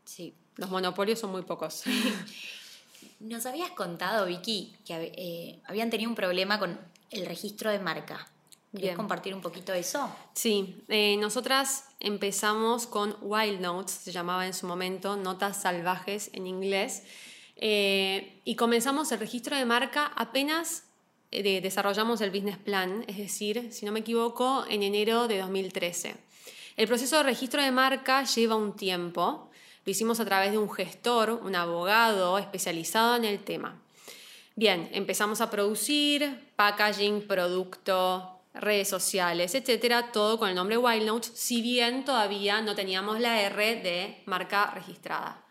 Sí. 0.07 0.35
Los 0.57 0.71
monopolios 0.71 1.19
son 1.19 1.31
muy 1.31 1.43
pocos. 1.43 1.83
Nos 3.21 3.45
habías 3.45 3.71
contado, 3.73 4.25
Vicky, 4.25 4.75
que 4.87 5.13
eh, 5.15 5.61
habían 5.67 5.91
tenido 5.91 6.09
un 6.09 6.17
problema 6.17 6.59
con 6.59 6.81
el 7.11 7.27
registro 7.27 7.71
de 7.71 7.79
marca. 7.79 8.32
¿Quieres 8.73 8.97
compartir 8.97 9.35
un 9.35 9.43
poquito 9.43 9.73
de 9.73 9.81
eso? 9.81 10.09
Sí, 10.33 10.83
eh, 10.89 11.17
nosotras 11.19 11.85
empezamos 12.01 12.87
con 12.87 13.17
Wild 13.21 13.61
Notes, 13.61 13.93
se 13.93 14.13
llamaba 14.13 14.47
en 14.47 14.55
su 14.55 14.67
momento, 14.67 15.17
Notas 15.17 15.61
Salvajes 15.61 16.31
en 16.33 16.47
inglés, 16.47 17.03
eh, 17.57 18.41
y 18.45 18.57
comenzamos 18.57 19.13
el 19.13 19.21
registro 19.21 19.57
de 19.57 19.67
marca 19.67 20.07
apenas 20.17 20.85
eh, 21.31 21.61
desarrollamos 21.61 22.21
el 22.21 22.31
business 22.31 22.59
plan, 22.59 23.05
es 23.09 23.17
decir, 23.17 23.73
si 23.73 23.87
no 23.87 23.93
me 23.93 24.01
equivoco, 24.01 24.65
en 24.69 24.83
enero 24.83 25.29
de 25.29 25.39
2013. 25.39 26.15
El 26.77 26.87
proceso 26.87 27.17
de 27.19 27.23
registro 27.23 27.63
de 27.63 27.71
marca 27.71 28.25
lleva 28.25 28.55
un 28.55 28.75
tiempo, 28.75 29.51
lo 29.85 29.91
hicimos 29.91 30.21
a 30.21 30.25
través 30.25 30.53
de 30.53 30.59
un 30.59 30.71
gestor, 30.71 31.31
un 31.31 31.55
abogado 31.55 32.39
especializado 32.39 33.17
en 33.17 33.25
el 33.25 33.39
tema. 33.39 33.81
Bien, 34.57 34.91
empezamos 34.93 35.41
a 35.41 35.51
producir 35.51 36.51
packaging, 36.57 37.27
producto, 37.27 38.32
redes 38.55 38.89
sociales, 38.89 39.55
etcétera, 39.55 40.13
todo 40.13 40.39
con 40.39 40.49
el 40.49 40.55
nombre 40.55 40.77
Wild 40.77 41.07
Notes, 41.07 41.33
si 41.35 41.63
bien 41.63 42.05
todavía 42.05 42.61
no 42.61 42.75
teníamos 42.75 43.19
la 43.21 43.41
R 43.41 43.77
de 43.77 44.23
marca 44.27 44.71
registrada. 44.75 45.43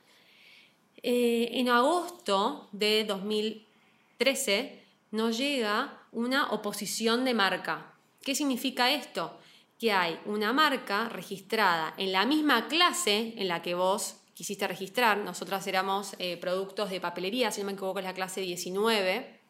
Eh, 1.04 1.50
en 1.54 1.70
agosto 1.70 2.70
de 2.72 3.06
2013 3.06 4.84
nos 5.12 5.38
llega 5.38 6.00
una 6.12 6.52
oposición 6.52 7.26
de 7.26 7.34
marca. 7.34 7.94
¿Qué 8.22 8.36
significa 8.36 8.92
esto? 8.92 9.38
Que 9.80 9.92
hay 9.92 10.20
una 10.26 10.54
marca 10.54 11.10
registrada 11.10 11.96
en 11.98 12.12
la 12.12 12.26
misma 12.26 12.68
clase 12.68 13.34
en 13.36 13.48
la 13.48 13.64
que 13.64 13.74
vos 13.74 14.18
quisiste 14.36 14.68
registrar. 14.68 15.18
Nosotras 15.18 15.66
éramos 15.66 16.16
eh, 16.20 16.38
productos 16.38 16.92
de 16.92 17.02
papelería, 17.02 17.50
si 17.50 17.62
no 17.62 17.68
me 17.68 17.74
equivoco 17.74 17.98
es 17.98 18.06
la 18.06 18.14
clase 18.14 18.42
19 18.42 19.41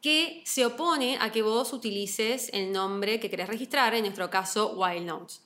que 0.00 0.42
se 0.46 0.64
opone 0.64 1.18
a 1.20 1.30
que 1.30 1.42
vos 1.42 1.72
utilices 1.72 2.50
el 2.52 2.72
nombre 2.72 3.20
que 3.20 3.28
querés 3.28 3.48
registrar, 3.48 3.94
en 3.94 4.02
nuestro 4.02 4.30
caso 4.30 4.72
Wild 4.76 5.06
Notes. 5.06 5.42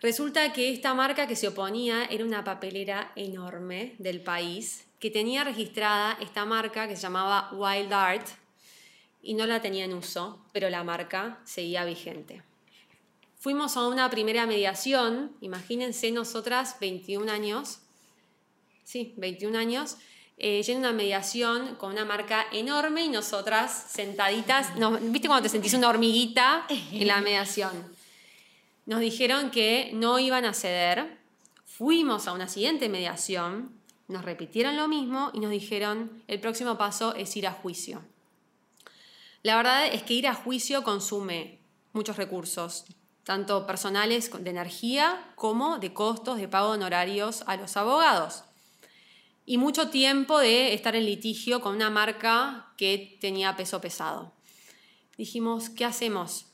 Resulta 0.00 0.52
que 0.52 0.72
esta 0.72 0.94
marca 0.94 1.26
que 1.26 1.34
se 1.34 1.48
oponía 1.48 2.04
era 2.04 2.24
una 2.24 2.44
papelera 2.44 3.12
enorme 3.16 3.96
del 3.98 4.20
país 4.20 4.86
que 5.00 5.10
tenía 5.10 5.42
registrada 5.42 6.16
esta 6.20 6.44
marca 6.44 6.86
que 6.86 6.94
se 6.94 7.02
llamaba 7.02 7.50
Wild 7.52 7.92
Art 7.92 8.26
y 9.22 9.34
no 9.34 9.46
la 9.46 9.60
tenía 9.60 9.84
en 9.84 9.94
uso, 9.94 10.40
pero 10.52 10.70
la 10.70 10.84
marca 10.84 11.40
seguía 11.44 11.84
vigente. 11.84 12.42
Fuimos 13.40 13.76
a 13.76 13.86
una 13.86 14.08
primera 14.10 14.46
mediación, 14.46 15.36
imagínense 15.40 16.10
nosotras 16.10 16.76
21 16.80 17.30
años, 17.30 17.80
sí, 18.84 19.14
21 19.16 19.58
años, 19.58 19.96
eh, 20.38 20.62
yendo 20.62 20.86
a 20.86 20.90
una 20.90 20.96
mediación 20.96 21.74
con 21.76 21.92
una 21.92 22.04
marca 22.04 22.46
enorme 22.52 23.04
y 23.04 23.08
nosotras 23.08 23.86
sentaditas, 23.90 24.76
no, 24.76 24.92
¿viste 24.92 25.26
cuando 25.26 25.42
te 25.42 25.48
sentís 25.48 25.74
una 25.74 25.88
hormiguita 25.88 26.64
en 26.68 27.08
la 27.08 27.20
mediación? 27.22 27.72
Nos 28.86 29.00
dijeron 29.00 29.50
que 29.50 29.90
no 29.94 30.18
iban 30.18 30.44
a 30.44 30.54
ceder, 30.54 31.18
fuimos 31.66 32.28
a 32.28 32.32
una 32.32 32.48
siguiente 32.48 32.88
mediación, 32.88 33.72
nos 34.06 34.24
repitieron 34.24 34.76
lo 34.76 34.88
mismo 34.88 35.30
y 35.34 35.40
nos 35.40 35.50
dijeron 35.50 36.22
el 36.28 36.40
próximo 36.40 36.78
paso 36.78 37.14
es 37.14 37.36
ir 37.36 37.46
a 37.46 37.52
juicio. 37.52 38.02
La 39.42 39.56
verdad 39.56 39.86
es 39.86 40.02
que 40.04 40.14
ir 40.14 40.26
a 40.26 40.34
juicio 40.34 40.84
consume 40.84 41.58
muchos 41.92 42.16
recursos, 42.16 42.84
tanto 43.24 43.66
personales 43.66 44.30
de 44.32 44.50
energía 44.50 45.32
como 45.34 45.78
de 45.78 45.92
costos 45.92 46.38
de 46.38 46.48
pago 46.48 46.68
de 46.68 46.78
honorarios 46.78 47.42
a 47.46 47.56
los 47.56 47.76
abogados. 47.76 48.44
Y 49.48 49.56
mucho 49.56 49.88
tiempo 49.88 50.38
de 50.38 50.74
estar 50.74 50.94
en 50.94 51.06
litigio 51.06 51.62
con 51.62 51.74
una 51.74 51.88
marca 51.88 52.66
que 52.76 53.16
tenía 53.18 53.56
peso 53.56 53.80
pesado. 53.80 54.30
Dijimos, 55.16 55.70
¿qué 55.70 55.86
hacemos? 55.86 56.44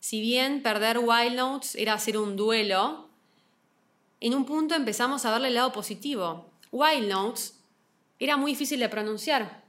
Si 0.00 0.22
bien 0.22 0.62
perder 0.62 0.98
Wild 0.98 1.36
Notes 1.36 1.74
era 1.74 1.92
hacer 1.92 2.16
un 2.16 2.34
duelo, 2.34 3.10
en 4.20 4.34
un 4.34 4.46
punto 4.46 4.74
empezamos 4.74 5.26
a 5.26 5.30
verle 5.30 5.48
el 5.48 5.56
lado 5.56 5.72
positivo. 5.72 6.50
Wild 6.70 7.06
Notes 7.06 7.60
era 8.18 8.38
muy 8.38 8.52
difícil 8.52 8.80
de 8.80 8.88
pronunciar. 8.88 9.62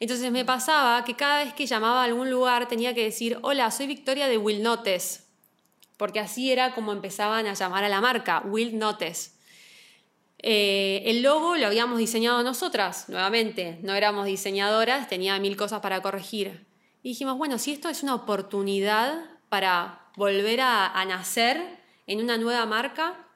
Entonces 0.00 0.32
me 0.32 0.46
pasaba 0.46 1.04
que 1.04 1.16
cada 1.16 1.44
vez 1.44 1.52
que 1.52 1.66
llamaba 1.66 2.00
a 2.00 2.04
algún 2.04 2.30
lugar 2.30 2.66
tenía 2.66 2.94
que 2.94 3.04
decir, 3.04 3.38
hola, 3.42 3.70
soy 3.70 3.88
Victoria 3.88 4.26
de 4.26 4.38
Will 4.38 4.62
Notes 4.62 5.26
porque 5.98 6.20
así 6.20 6.50
era 6.50 6.74
como 6.74 6.92
empezaban 6.92 7.46
a 7.46 7.52
llamar 7.52 7.84
a 7.84 7.90
la 7.90 8.00
marca, 8.00 8.42
Will 8.46 8.78
Notes. 8.78 9.35
Eh, 10.48 11.02
el 11.06 11.22
logo 11.22 11.56
lo 11.56 11.66
habíamos 11.66 11.98
diseñado 11.98 12.40
nosotras, 12.44 13.08
nuevamente, 13.08 13.80
no 13.82 13.94
éramos 13.94 14.26
diseñadoras, 14.26 15.08
tenía 15.08 15.36
mil 15.40 15.56
cosas 15.56 15.80
para 15.80 16.00
corregir. 16.02 16.64
Y 17.02 17.08
dijimos, 17.08 17.36
bueno, 17.36 17.58
si 17.58 17.72
esto 17.72 17.88
es 17.88 18.04
una 18.04 18.14
oportunidad 18.14 19.24
para 19.48 20.08
volver 20.14 20.60
a, 20.60 21.04
nacer 21.04 21.80
en 22.06 22.20
una 22.20 22.38
nueva 22.38 22.64
marca, 22.64 23.26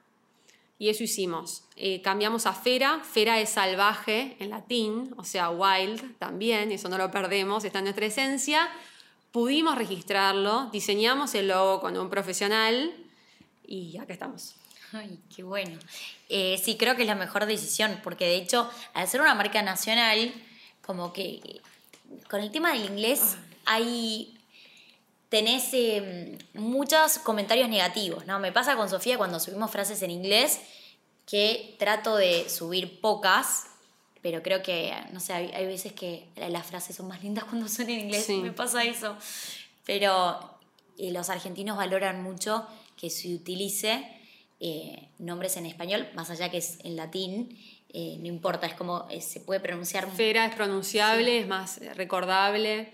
y 0.79 0.89
eso 0.89 1.03
hicimos. 1.03 1.65
Eh, 1.75 2.01
cambiamos 2.01 2.47
a 2.47 2.53
Fera, 2.53 3.01
Fera 3.01 3.41
es 3.41 3.51
salvaje 3.51 4.37
en 4.39 4.51
latín, 4.51 5.13
o 5.17 5.25
sea, 5.25 5.51
wild 5.51 6.17
también, 6.19 6.71
eso 6.71 6.89
no 6.89 6.97
lo 6.97 7.11
perdemos, 7.11 7.65
está 7.65 7.81
en 7.81 7.87
nuestra 7.87 8.07
esencia 8.07 8.71
pudimos 9.33 9.77
registrarlo, 9.77 10.69
diseñamos 10.73 11.35
el 11.35 11.49
logo 11.49 11.81
con 11.81 11.97
un 11.97 12.11
profesional 12.11 12.93
y 13.67 13.97
acá 13.99 14.13
estamos. 14.13 14.55
Ay, 14.93 15.19
qué 15.35 15.43
bueno. 15.43 15.79
Eh, 16.29 16.61
sí, 16.63 16.77
creo 16.77 16.97
que 16.97 17.03
es 17.03 17.09
la 17.09 17.15
mejor 17.15 17.47
decisión, 17.47 18.01
porque 18.03 18.27
de 18.27 18.37
hecho, 18.37 18.71
al 18.95 19.07
ser 19.09 19.21
una 19.21 19.35
marca 19.35 19.63
nacional, 19.63 20.33
como 20.83 21.13
que 21.13 21.61
con 22.29 22.41
el 22.41 22.51
tema 22.51 22.73
del 22.73 22.85
inglés 22.85 23.37
hay 23.67 24.37
tenés 25.29 25.69
eh, 25.75 26.39
muchos 26.55 27.19
comentarios 27.21 27.69
negativos, 27.69 28.27
¿no? 28.27 28.41
Me 28.41 28.51
pasa 28.51 28.77
con 28.77 28.89
Sofía 28.89 29.17
cuando 29.17 29.39
subimos 29.39 29.71
frases 29.71 30.03
en 30.03 30.11
inglés 30.11 30.61
que 31.25 31.77
trato 31.79 32.17
de 32.17 32.51
subir 32.51 33.01
pocas 33.01 33.67
pero 34.23 34.43
creo 34.43 34.63
que, 34.63 34.93
no 35.13 35.21
sé, 35.21 35.33
hay, 35.33 35.67
veces 35.67 35.93
que 35.93 36.27
las 36.37 36.67
frases 36.67 36.97
son 36.97 37.09
más 37.09 37.23
lindas 37.23 37.45
cuando 37.45 37.69
son 37.69 37.89
en 37.89 38.01
inglés, 38.01 38.29
me 38.29 38.53
pasa 38.53 38.85
eso. 38.85 39.17
Pero 39.87 40.59
los 40.99 41.31
argentinos 41.31 41.77
valoran 41.77 42.23
mucho 42.23 42.67
que 42.97 43.09
se 43.09 43.35
utilice 43.35 44.20
eh, 44.61 45.09
nombres 45.19 45.57
en 45.57 45.67
español, 45.67 46.07
más 46.15 46.29
allá 46.29 46.51
que 46.51 46.59
es 46.59 46.79
en 46.85 46.95
latín, 46.95 47.59
eh, 47.89 48.19
no 48.21 48.27
importa, 48.27 48.67
es 48.67 48.75
como 48.75 49.07
eh, 49.11 49.21
se 49.21 49.41
puede 49.41 49.59
pronunciar. 49.59 50.11
Fera 50.11 50.47
es 50.47 50.55
pronunciable, 50.55 51.41
es 51.41 51.49
más 51.49 51.81
recordable. 51.97 52.93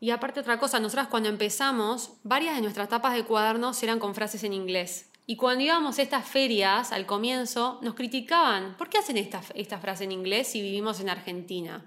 Y 0.00 0.10
aparte 0.10 0.40
otra 0.40 0.58
cosa, 0.58 0.78
nosotras 0.78 1.08
cuando 1.08 1.28
empezamos, 1.28 2.12
varias 2.22 2.54
de 2.54 2.62
nuestras 2.62 2.88
tapas 2.88 3.14
de 3.14 3.24
cuadernos 3.24 3.82
eran 3.82 3.98
con 3.98 4.14
frases 4.14 4.44
en 4.44 4.52
inglés. 4.52 5.10
Y 5.26 5.36
cuando 5.36 5.64
íbamos 5.64 5.98
a 5.98 6.02
estas 6.02 6.26
ferias, 6.26 6.92
al 6.92 7.04
comienzo, 7.04 7.78
nos 7.82 7.94
criticaban, 7.94 8.76
¿por 8.78 8.88
qué 8.88 8.98
hacen 8.98 9.18
esta, 9.18 9.42
esta 9.54 9.78
frase 9.78 10.04
en 10.04 10.12
inglés 10.12 10.48
si 10.48 10.62
vivimos 10.62 11.00
en 11.00 11.10
Argentina? 11.10 11.84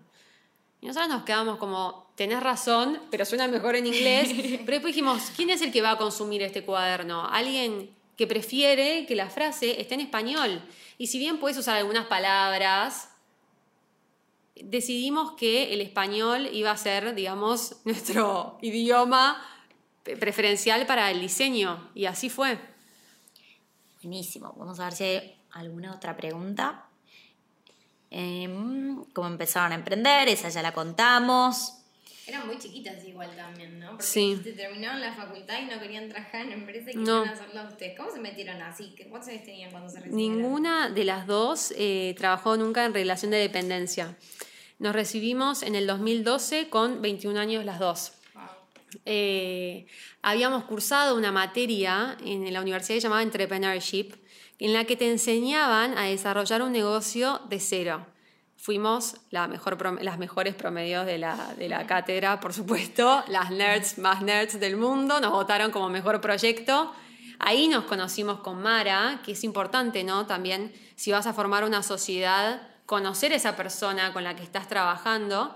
Y 0.82 0.88
nosotros 0.88 1.10
nos 1.10 1.24
quedamos 1.24 1.58
como, 1.58 2.12
tenés 2.16 2.44
razón, 2.44 3.00
pero 3.10 3.24
suena 3.24 3.48
mejor 3.48 3.76
en 3.76 3.88
inglés. 3.88 4.30
pero 4.36 4.74
después 4.74 4.94
dijimos, 4.94 5.32
¿quién 5.36 5.50
es 5.50 5.62
el 5.62 5.72
que 5.72 5.82
va 5.82 5.92
a 5.92 5.98
consumir 5.98 6.44
este 6.44 6.64
cuaderno? 6.66 7.28
Alguien 7.28 7.90
que 8.22 8.28
prefiere 8.28 9.08
que 9.08 9.16
la 9.16 9.32
frase 9.32 9.82
esté 9.82 9.96
en 9.96 10.02
español. 10.02 10.62
Y 11.00 11.08
si 11.08 11.18
bien 11.18 11.40
puedes 11.40 11.58
usar 11.58 11.78
algunas 11.78 12.06
palabras, 12.06 13.10
decidimos 14.54 15.32
que 15.32 15.74
el 15.74 15.82
español 15.82 16.48
iba 16.54 16.70
a 16.70 16.78
ser, 16.78 17.16
digamos, 17.16 17.78
nuestro 17.84 18.60
idioma 18.62 19.44
preferencial 20.04 20.86
para 20.86 21.10
el 21.10 21.20
diseño. 21.20 21.90
Y 21.96 22.06
así 22.06 22.30
fue. 22.30 22.60
Buenísimo. 24.04 24.54
Vamos 24.56 24.80
a 24.80 24.84
ver 24.84 24.94
si 24.94 25.04
hay 25.04 25.36
alguna 25.54 25.96
otra 25.96 26.16
pregunta. 26.16 26.86
Em, 28.12 29.04
¿Cómo 29.16 29.30
empezaron 29.30 29.72
a 29.72 29.76
emprender? 29.76 30.30
Esa 30.30 30.50
ya 30.50 30.62
la 30.62 30.76
contamos. 30.76 31.81
Eran 32.28 32.46
muy 32.46 32.58
chiquitas 32.60 33.04
igual 33.06 33.36
también, 33.36 33.80
¿no? 33.80 33.92
Porque 33.92 34.06
sí. 34.06 34.40
terminaron 34.56 35.02
la 35.02 35.14
facultad 35.14 35.60
y 35.62 35.66
no 35.66 35.80
querían 35.80 36.08
trabajar 36.08 36.46
en 36.46 36.52
empresa 36.52 36.92
y 36.92 36.94
querían 36.94 37.28
hacerlo 37.28 37.64
ustedes. 37.68 37.98
¿Cómo 37.98 38.12
se 38.12 38.20
metieron 38.20 38.62
así? 38.62 38.96
¿Cuántos 39.10 39.30
años 39.30 39.44
tenían 39.44 39.72
cuando 39.72 39.90
se 39.90 40.00
recibieron? 40.00 40.38
Ninguna 40.38 40.90
de 40.90 41.04
las 41.04 41.26
dos 41.26 41.74
eh, 41.78 42.14
trabajó 42.18 42.58
nunca 42.58 42.86
en 42.86 42.94
relación 42.94 43.32
de 43.32 43.38
dependencia. 43.38 44.16
Nos 44.78 44.94
recibimos 44.94 45.64
en 45.64 45.76
el 45.76 45.88
2012 45.88 46.70
con 46.70 47.02
21 47.02 47.40
años 47.40 47.66
las 47.66 47.80
dos. 47.80 48.14
Eh, 49.06 49.88
habíamos 50.22 50.66
cursado 50.66 51.16
una 51.16 51.32
materia 51.32 52.18
en 52.24 52.52
la 52.52 52.62
universidad 52.62 53.00
llamada 53.00 53.24
Entrepreneurship, 53.24 54.14
en 54.60 54.74
la 54.74 54.86
que 54.86 54.96
te 54.96 55.10
enseñaban 55.10 55.98
a 55.98 56.04
desarrollar 56.04 56.62
un 56.62 56.72
negocio 56.72 57.42
de 57.50 57.60
cero. 57.60 58.06
Fuimos 58.62 59.16
la 59.32 59.48
mejor, 59.48 60.04
las 60.04 60.20
mejores 60.20 60.54
promedios 60.54 61.08
de 61.08 61.18
la, 61.18 61.56
de 61.58 61.68
la 61.68 61.88
cátedra, 61.88 62.40
por 62.40 62.54
supuesto, 62.54 63.24
las 63.28 63.50
nerds 63.50 63.98
más 63.98 64.22
nerds 64.22 64.60
del 64.60 64.78
mundo, 64.78 65.20
nos 65.20 65.32
votaron 65.32 65.72
como 65.72 65.90
mejor 65.90 66.22
proyecto. 66.22 66.94
Ahí 67.40 67.68
nos 67.68 67.86
conocimos 67.86 68.42
con 68.42 68.62
Mara, 68.62 69.22
que 69.26 69.32
es 69.32 69.44
importante, 69.44 70.04
¿no? 70.04 70.28
También 70.28 70.72
si 70.96 71.12
vas 71.12 71.26
a 71.26 71.34
formar 71.34 71.64
una 71.64 71.82
sociedad, 71.82 72.62
conocer 72.86 73.34
a 73.34 73.38
esa 73.38 73.56
persona 73.56 74.14
con 74.14 74.24
la 74.24 74.36
que 74.36 74.44
estás 74.44 74.68
trabajando 74.68 75.56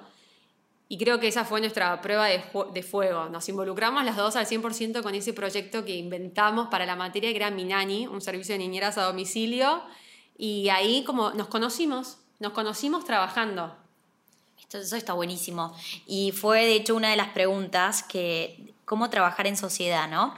y 0.88 0.98
creo 0.98 1.20
que 1.20 1.28
esa 1.28 1.46
fue 1.46 1.60
nuestra 1.60 2.02
prueba 2.02 2.26
de, 2.26 2.84
fuego. 2.84 3.30
Nos 3.30 3.48
involucramos 3.50 4.04
las 4.04 4.18
dos 4.18 4.36
al 4.36 4.48
100% 4.48 5.04
con 5.04 5.14
ese 5.14 5.32
proyecto 5.34 5.86
que 5.86 5.96
inventamos 5.96 6.70
para 6.70 6.88
la 6.88 6.96
materia, 6.96 7.30
que 7.30 7.36
era 7.36 7.52
Minani, 7.52 8.08
un 8.08 8.22
servicio 8.22 8.54
de 8.54 8.60
niñeras 8.60 8.98
a 8.98 9.04
domicilio. 9.04 9.84
Y 10.38 10.70
ahí 10.70 11.04
como 11.04 11.32
nos 11.34 11.48
conocimos, 11.50 12.18
nos 12.40 12.54
conocimos 12.54 13.06
trabajando. 13.06 13.76
Esto, 14.60 14.78
eso 14.78 14.96
está 14.96 15.14
buenísimo. 15.14 15.76
Y 16.06 16.32
fue 16.32 16.66
de 16.66 16.76
hecho 16.76 16.96
una 16.96 17.10
de 17.10 17.18
las 17.18 17.30
preguntas 17.30 18.04
que, 18.04 18.74
cómo 18.86 19.10
trabajar 19.10 19.48
en 19.48 19.58
sociedad, 19.58 20.08
¿no? 20.08 20.34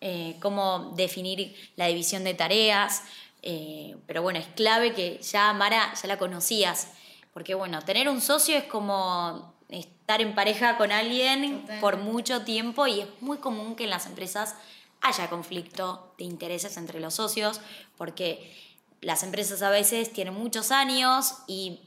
Eh, 0.00 0.36
cómo 0.40 0.92
definir 0.96 1.54
la 1.76 1.86
división 1.86 2.24
de 2.24 2.34
tareas. 2.34 3.02
Eh, 3.42 3.96
pero 4.06 4.22
bueno, 4.22 4.38
es 4.38 4.46
clave 4.48 4.94
que 4.94 5.18
ya 5.22 5.52
Mara 5.52 5.92
ya 5.94 6.08
la 6.08 6.18
conocías. 6.18 6.88
Porque 7.32 7.54
bueno, 7.54 7.80
tener 7.82 8.08
un 8.08 8.20
socio 8.20 8.56
es 8.56 8.64
como 8.64 9.54
estar 9.68 10.20
en 10.20 10.34
pareja 10.34 10.76
con 10.76 10.90
alguien 10.90 11.64
por 11.80 11.98
mucho 11.98 12.42
tiempo 12.42 12.86
y 12.86 13.00
es 13.00 13.06
muy 13.20 13.38
común 13.38 13.76
que 13.76 13.84
en 13.84 13.90
las 13.90 14.06
empresas 14.06 14.56
haya 15.00 15.30
conflicto 15.30 16.12
de 16.18 16.24
intereses 16.24 16.76
entre 16.76 17.00
los 17.00 17.14
socios 17.14 17.60
porque 17.96 18.52
las 19.00 19.22
empresas 19.22 19.62
a 19.62 19.70
veces 19.70 20.12
tienen 20.12 20.34
muchos 20.34 20.70
años 20.70 21.34
y 21.46 21.80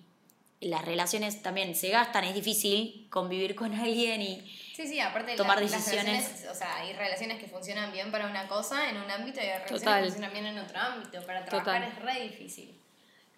las 0.61 0.85
relaciones 0.85 1.41
también 1.41 1.75
se 1.75 1.89
gastan, 1.89 2.23
es 2.23 2.33
difícil 2.33 3.07
convivir 3.09 3.55
con 3.55 3.73
alguien 3.79 4.21
y 4.21 4.41
sí, 4.75 4.87
sí, 4.87 4.99
aparte 4.99 5.35
tomar 5.35 5.59
decisiones. 5.59 6.45
o 6.49 6.55
sea, 6.55 6.77
hay 6.77 6.93
relaciones 6.93 7.39
que 7.39 7.47
funcionan 7.47 7.91
bien 7.91 8.11
para 8.11 8.27
una 8.27 8.47
cosa 8.47 8.89
en 8.89 8.97
un 8.97 9.09
ámbito 9.09 9.39
y 9.39 9.43
hay 9.43 9.59
relaciones 9.59 9.83
que 9.83 10.03
funcionan 10.03 10.33
bien 10.33 10.45
en 10.45 10.59
otro 10.59 10.79
ámbito. 10.79 11.25
Para 11.25 11.45
trabajar 11.45 11.83
es 11.83 11.99
re 11.99 12.21
difícil. 12.23 12.73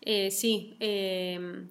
Eh, 0.02 0.30
sí, 0.30 0.78
eh, 0.80 1.66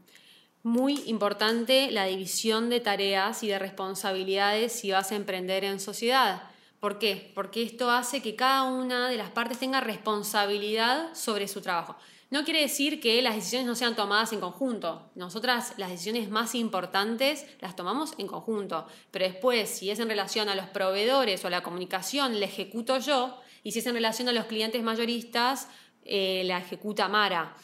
muy 0.65 1.03
importante 1.07 1.91
la 1.91 2.07
división 2.07 2.69
de 2.69 2.81
tareas 2.81 3.43
y 3.43 3.49
de 3.49 3.59
responsabilidades 3.59 4.73
si 4.73 4.91
vas 4.91 5.13
a 5.13 5.17
emprender 5.17 5.63
en 5.63 5.79
sociedad. 5.79 6.43
¿Por 6.85 6.99
qué? 6.99 7.33
Porque 7.35 7.63
esto 7.63 7.91
hace 7.91 8.21
que 8.21 8.37
cada 8.37 8.65
una 8.65 9.09
de 9.09 9.17
las 9.17 9.31
partes 9.31 9.59
tenga 9.59 9.81
responsabilidad 9.81 11.15
sobre 11.15 11.49
su 11.49 11.63
trabajo. 11.63 11.97
No 12.29 12.45
quiere 12.45 12.61
decir 12.61 13.01
que 13.01 13.23
las 13.23 13.37
decisiones 13.37 13.67
no 13.67 13.75
sean 13.75 13.97
tomadas 13.97 14.35
en 14.35 14.41
conjunto. 14.41 15.11
Nosotras 15.15 15.73
las 15.79 15.89
decisiones 15.89 16.29
más 16.29 16.55
importantes 16.55 17.47
las 17.61 17.75
tomamos 17.75 18.13
en 18.19 18.27
conjunto. 18.27 18.87
Pero 19.11 19.25
después, 19.25 19.71
si 19.71 19.91
es 19.91 19.99
en 19.99 20.11
relación 20.11 20.51
a 20.51 20.55
los 20.55 20.67
proveedores 20.67 21.43
o 21.43 21.47
a 21.47 21.51
la 21.51 21.63
comunicación, 21.63 22.39
la 22.39 22.45
ejecuto 22.45 22.99
yo, 22.99 23.41
Y 23.63 23.73
si 23.73 23.79
es 23.79 23.87
en 23.87 23.95
relación 23.95 24.29
a 24.29 24.33
los 24.33 24.45
clientes 24.45 24.83
mayoristas, 24.83 25.69
eh, 26.05 26.43
la 26.45 26.59
ejecuta 26.59 27.09
Mara. 27.09 27.57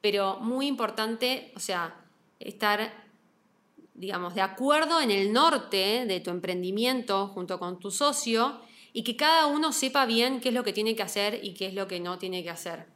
Pero 0.00 0.38
muy 0.40 0.66
importante, 0.66 1.52
o 1.54 1.60
sea, 1.60 1.94
estar, 2.40 3.05
digamos, 3.96 4.34
de 4.34 4.42
acuerdo 4.42 5.00
en 5.00 5.10
el 5.10 5.32
norte 5.32 6.04
de 6.06 6.20
tu 6.20 6.30
emprendimiento 6.30 7.28
junto 7.28 7.58
con 7.58 7.80
tu 7.80 7.90
socio 7.90 8.60
y 8.92 9.02
que 9.02 9.16
cada 9.16 9.46
uno 9.46 9.72
sepa 9.72 10.06
bien 10.06 10.40
qué 10.40 10.50
es 10.50 10.54
lo 10.54 10.64
que 10.64 10.72
tiene 10.72 10.94
que 10.94 11.02
hacer 11.02 11.40
y 11.42 11.54
qué 11.54 11.66
es 11.66 11.74
lo 11.74 11.88
que 11.88 12.00
no 12.00 12.18
tiene 12.18 12.42
que 12.42 12.50
hacer. 12.50 12.86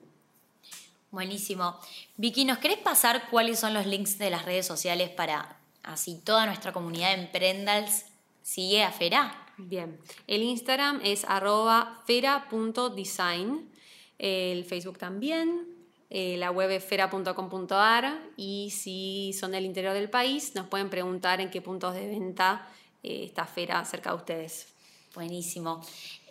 Buenísimo. 1.11 1.77
Vicky, 2.17 2.45
¿nos 2.45 2.59
querés 2.59 2.79
pasar 2.79 3.29
cuáles 3.31 3.59
son 3.59 3.75
los 3.75 3.87
links 3.87 4.19
de 4.19 4.31
las 4.31 4.45
redes 4.45 4.67
sociales 4.67 5.11
para 5.11 5.59
así 5.83 6.21
toda 6.25 6.47
nuestra 6.47 6.73
comunidad 6.73 7.17
de 7.17 7.23
emprendals 7.23 8.05
sigue 8.43 8.85
a 8.85 8.93
Fera? 8.93 9.47
Bien, 9.57 9.99
el 10.27 10.43
Instagram 10.43 11.01
es 11.03 11.25
arroba 11.25 12.03
fera.design, 12.07 13.71
el 14.19 14.65
Facebook 14.65 14.99
también, 14.99 15.80
eh, 16.13 16.37
la 16.37 16.51
web 16.51 16.71
es 16.71 16.85
fera.com.ar 16.85 18.19
y 18.37 18.71
si 18.71 19.33
son 19.33 19.53
del 19.53 19.65
interior 19.65 19.95
del 19.95 20.11
país 20.11 20.57
nos 20.57 20.67
pueden 20.67 20.91
preguntar 20.91 21.41
en 21.41 21.51
qué 21.51 21.63
puntos 21.63 21.95
de 21.95 22.09
venta 22.09 22.69
eh, 23.05 23.25
está 23.25 23.47
Fera 23.47 23.85
cerca 23.85 24.11
de 24.11 24.17
ustedes. 24.17 24.67
Buenísimo. 25.15 25.81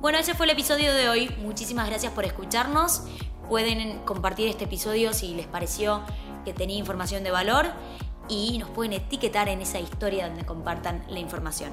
Bueno, 0.00 0.18
ese 0.18 0.34
fue 0.34 0.46
el 0.46 0.52
episodio 0.52 0.94
de 0.94 1.08
hoy. 1.08 1.34
Muchísimas 1.42 1.88
gracias 1.88 2.12
por 2.12 2.24
escucharnos. 2.24 3.02
Pueden 3.48 3.98
compartir 4.00 4.48
este 4.48 4.64
episodio 4.64 5.12
si 5.12 5.34
les 5.34 5.46
pareció 5.46 6.02
que 6.44 6.54
tenía 6.54 6.78
información 6.78 7.24
de 7.24 7.30
valor 7.30 7.66
y 8.28 8.58
nos 8.58 8.70
pueden 8.70 8.94
etiquetar 8.94 9.48
en 9.48 9.60
esa 9.60 9.80
historia 9.80 10.28
donde 10.28 10.46
compartan 10.46 11.04
la 11.08 11.18
información. 11.18 11.72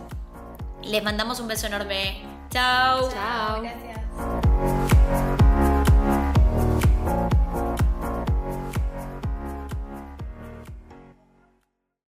Les 0.84 1.04
mandamos 1.04 1.40
un 1.40 1.48
beso 1.48 1.68
enorme. 1.68 2.22
Chao. 2.50 3.10
Chao. 3.12 3.62
Gracias. 3.62 4.77